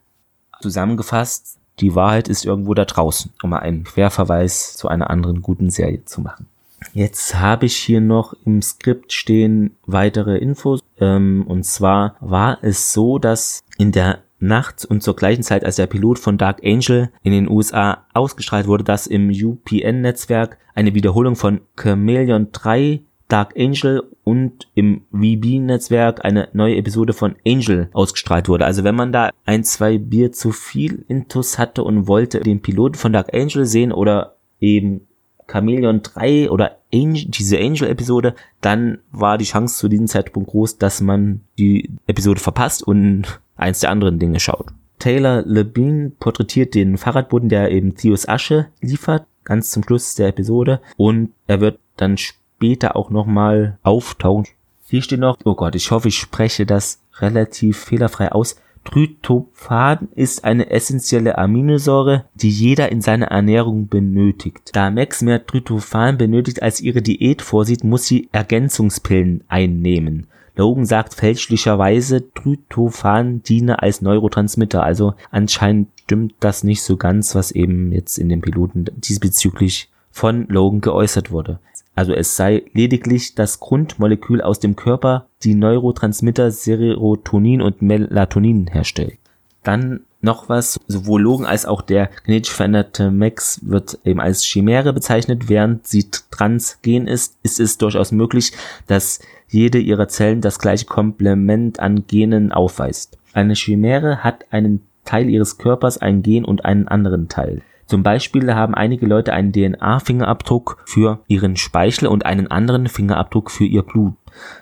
[0.62, 5.70] Zusammengefasst, die Wahrheit ist irgendwo da draußen, um mal einen Querverweis zu einer anderen guten
[5.70, 6.48] Serie zu machen.
[6.94, 10.82] Jetzt habe ich hier noch im Skript stehen weitere Infos.
[11.00, 15.76] Ähm, und zwar war es so, dass in der Nacht und zur gleichen Zeit, als
[15.76, 21.36] der Pilot von Dark Angel in den USA ausgestrahlt wurde, dass im UPN-Netzwerk eine Wiederholung
[21.36, 28.66] von Chameleon 3 Dark Angel und im VB-Netzwerk eine neue Episode von Angel ausgestrahlt wurde.
[28.66, 32.96] Also wenn man da ein, zwei Bier zu viel Intus hatte und wollte den Piloten
[32.96, 35.02] von Dark Angel sehen oder eben
[35.48, 41.02] Chameleon 3 oder Angel, diese Angel-Episode, dann war die Chance zu diesem Zeitpunkt groß, dass
[41.02, 44.68] man die Episode verpasst und eins der anderen Dinge schaut.
[45.00, 50.82] Taylor Labine porträtiert den Fahrradboden, der eben Theos Asche liefert, ganz zum Schluss der Episode
[50.98, 54.48] und er wird dann später auch nochmal auftauchen.
[54.86, 58.56] Hier steht noch, oh Gott, ich hoffe, ich spreche das relativ fehlerfrei aus.
[58.86, 64.72] Tryptophan ist eine essentielle Aminosäure, die jeder in seiner Ernährung benötigt.
[64.74, 70.28] Da Max mehr Tryptophan benötigt als ihre Diät vorsieht, muss sie Ergänzungspillen einnehmen.
[70.60, 77.52] Logan sagt fälschlicherweise, Tryptophan diene als Neurotransmitter, also anscheinend stimmt das nicht so ganz, was
[77.52, 81.60] eben jetzt in den Piloten diesbezüglich von Logan geäußert wurde.
[81.96, 89.18] Also es sei lediglich das Grundmolekül aus dem Körper, die Neurotransmitter Serotonin und Melatonin herstellt.
[89.64, 94.94] Dann noch was, sowohl Logan als auch der genetisch veränderte Max wird eben als Chimäre
[94.94, 98.52] bezeichnet, während sie transgen ist, ist es durchaus möglich,
[98.88, 103.18] dass jede ihrer Zellen das gleiche Komplement an Genen aufweist.
[103.34, 107.62] Eine Chimäre hat einen Teil ihres Körpers ein Gen und einen anderen Teil.
[107.90, 113.66] Zum Beispiel haben einige Leute einen DNA-Fingerabdruck für ihren Speichel und einen anderen Fingerabdruck für
[113.66, 114.14] ihr Blut.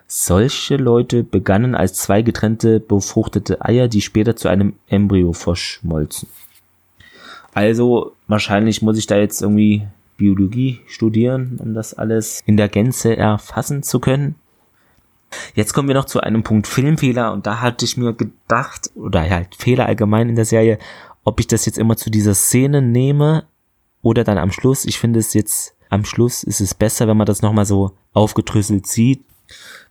[0.08, 6.30] Solche Leute begannen als zwei getrennte befruchtete Eier, die später zu einem Embryo verschmolzen.
[7.54, 13.16] Also wahrscheinlich muss ich da jetzt irgendwie Biologie studieren, um das alles in der Gänze
[13.16, 14.36] erfassen zu können.
[15.56, 19.30] Jetzt kommen wir noch zu einem Punkt Filmfehler und da hatte ich mir gedacht, oder
[19.30, 20.80] halt Fehler allgemein in der Serie,
[21.24, 23.44] ob ich das jetzt immer zu dieser Szene nehme
[24.02, 24.86] oder dann am Schluss.
[24.86, 28.88] Ich finde es jetzt am Schluss ist es besser, wenn man das nochmal so aufgedrüsselt
[28.88, 29.24] sieht.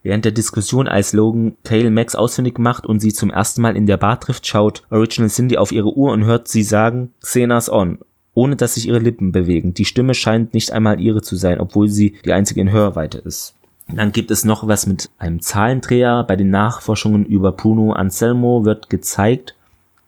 [0.03, 3.87] Während der Diskussion, als Logan Tail Max ausfindig macht und sie zum ersten Mal in
[3.87, 7.99] der Bar trifft, schaut Original Cindy auf ihre Uhr und hört sie sagen, Xenas on,
[8.35, 9.75] ohne dass sich ihre Lippen bewegen.
[9.75, 13.55] Die Stimme scheint nicht einmal ihre zu sein, obwohl sie die einzige in Hörweite ist.
[13.89, 16.25] Dann gibt es noch was mit einem Zahlendreher.
[16.25, 19.55] Bei den Nachforschungen über Bruno Anselmo wird gezeigt,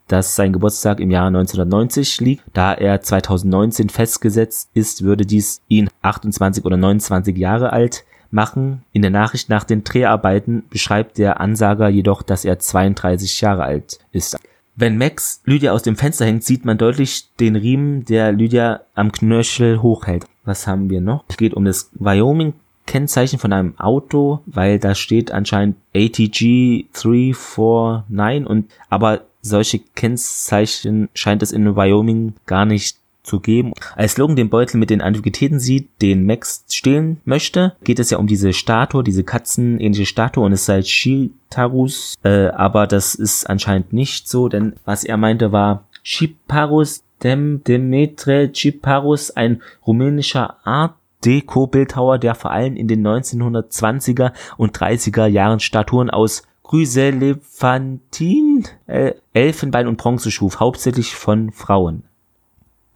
[0.09, 2.43] dass sein Geburtstag im Jahr 1990 liegt.
[2.53, 8.83] Da er 2019 festgesetzt ist, würde dies ihn 28 oder 29 Jahre alt machen.
[8.91, 13.99] In der Nachricht nach den Dreharbeiten beschreibt der Ansager jedoch, dass er 32 Jahre alt
[14.11, 14.37] ist.
[14.75, 19.11] Wenn Max Lydia aus dem Fenster hängt, sieht man deutlich den Riemen, der Lydia am
[19.11, 20.25] Knöchel hochhält.
[20.45, 21.25] Was haben wir noch?
[21.27, 22.53] Es geht um das Wyoming
[22.85, 31.43] Kennzeichen von einem Auto, weil da steht anscheinend ATG 349 und aber solche Kennzeichen scheint
[31.43, 32.97] es in Wyoming gar nicht
[33.29, 33.73] zu geben.
[33.95, 38.17] Als Logan den Beutel mit den Antiquitäten sieht, den Max stehlen möchte, geht es ja
[38.17, 43.93] um diese Statue, diese katzenähnliche Statue und es sei Chitarus, äh, aber das ist anscheinend
[43.93, 52.17] nicht so, denn was er meinte war Chiparus Dem Demetre Chiparus, ein rumänischer Art Deko-Bildhauer,
[52.17, 59.97] der vor allem in den 1920er und 30er Jahren Statuen aus Chryselefantin, äh, Elfenbein und
[59.97, 62.03] Bronze schuf, hauptsächlich von Frauen.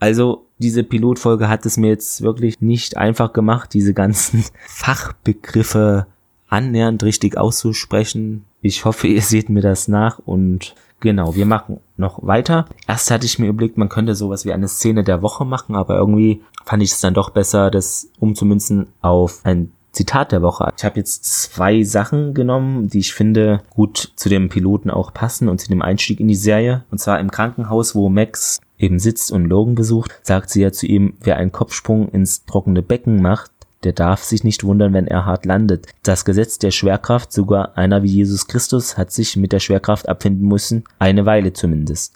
[0.04, 6.08] Also diese Pilotfolge hat es mir jetzt wirklich nicht einfach gemacht, diese ganzen Fachbegriffe
[6.50, 8.44] annähernd richtig auszusprechen.
[8.62, 12.66] Ich hoffe, ihr seht mir das nach und genau, wir machen noch weiter.
[12.86, 15.96] Erst hatte ich mir überlegt, man könnte sowas wie eine Szene der Woche machen, aber
[15.96, 20.74] irgendwie fand ich es dann doch besser, das umzumünzen auf ein Zitat der Woche.
[20.76, 25.48] Ich habe jetzt zwei Sachen genommen, die ich finde gut zu dem Piloten auch passen
[25.48, 26.84] und zu dem Einstieg in die Serie.
[26.92, 30.86] Und zwar im Krankenhaus, wo Max eben sitzt und Logan besucht, sagt sie ja zu
[30.86, 33.52] ihm, wer einen Kopfsprung ins trockene Becken macht,
[33.84, 35.88] der darf sich nicht wundern, wenn er hart landet.
[36.04, 40.48] Das Gesetz der Schwerkraft, sogar einer wie Jesus Christus, hat sich mit der Schwerkraft abfinden
[40.48, 42.14] müssen, eine Weile zumindest.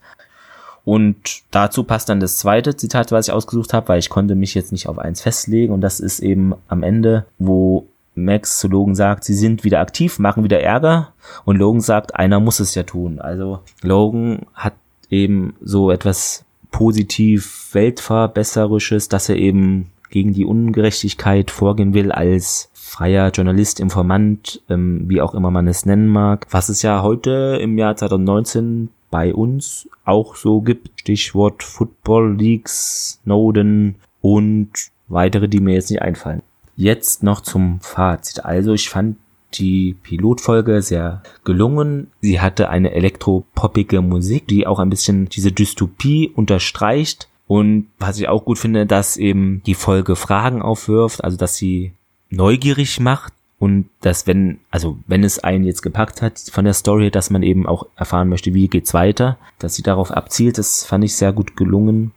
[0.86, 4.53] Und dazu passt dann das zweite Zitat, was ich ausgesucht habe, weil ich konnte mich
[4.53, 5.74] jetzt nicht auf eins festlegen.
[5.74, 10.18] Und das ist eben am Ende, wo Max zu Logan sagt, sie sind wieder aktiv,
[10.18, 11.11] machen wieder Ärger.
[11.43, 13.20] Und Logan sagt, einer muss es ja tun.
[13.20, 14.74] Also Logan hat
[15.09, 23.32] eben so etwas positiv Weltverbesserisches, dass er eben gegen die Ungerechtigkeit vorgehen will als freier
[23.32, 27.78] Journalist, Informant, ähm, wie auch immer man es nennen mag, was es ja heute im
[27.78, 31.01] Jahr 2019 bei uns auch so gibt.
[31.01, 34.72] Stichwort Football Leagues, Snowden und
[35.07, 36.41] weitere, die mir jetzt nicht einfallen.
[36.76, 38.45] Jetzt noch zum Fazit.
[38.45, 39.18] Also ich fand
[39.60, 42.12] die Pilotfolge sehr gelungen.
[42.22, 47.30] Sie hatte eine elektropoppige Musik, die auch ein bisschen diese Dystopie unterstreicht.
[47.47, 51.93] Und was ich auch gut finde, dass eben die Folge Fragen aufwirft, also dass sie
[52.30, 57.10] neugierig macht und dass wenn, also wenn es einen jetzt gepackt hat von der Story,
[57.10, 61.03] dass man eben auch erfahren möchte, wie geht's weiter, dass sie darauf abzielt, das fand
[61.03, 62.12] ich sehr gut gelungen.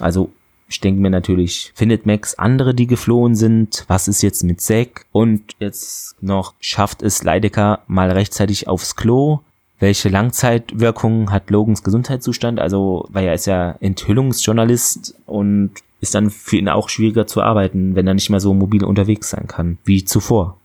[0.00, 0.32] Also
[0.72, 3.84] ich denke mir natürlich, findet Max andere, die geflohen sind?
[3.88, 5.06] Was ist jetzt mit Zack?
[5.12, 9.40] Und jetzt noch, schafft es Leidecker mal rechtzeitig aufs Klo?
[9.78, 12.58] Welche Langzeitwirkungen hat Logans Gesundheitszustand?
[12.58, 17.94] Also, weil er ist ja Enthüllungsjournalist und ist dann für ihn auch schwieriger zu arbeiten,
[17.94, 20.56] wenn er nicht mehr so mobil unterwegs sein kann wie zuvor.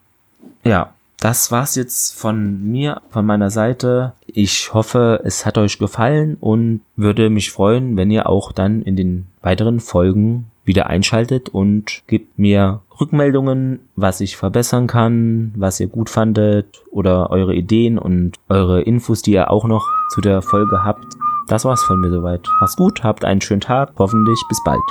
[0.63, 4.13] Ja, das war's jetzt von mir, von meiner Seite.
[4.27, 8.95] Ich hoffe, es hat euch gefallen und würde mich freuen, wenn ihr auch dann in
[8.95, 15.87] den weiteren Folgen wieder einschaltet und gebt mir Rückmeldungen, was ich verbessern kann, was ihr
[15.87, 20.83] gut fandet oder eure Ideen und eure Infos, die ihr auch noch zu der Folge
[20.83, 21.05] habt.
[21.47, 22.45] Das war's von mir soweit.
[22.59, 24.81] Macht's gut, habt einen schönen Tag, hoffentlich bis bald.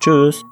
[0.00, 0.42] Tschüss.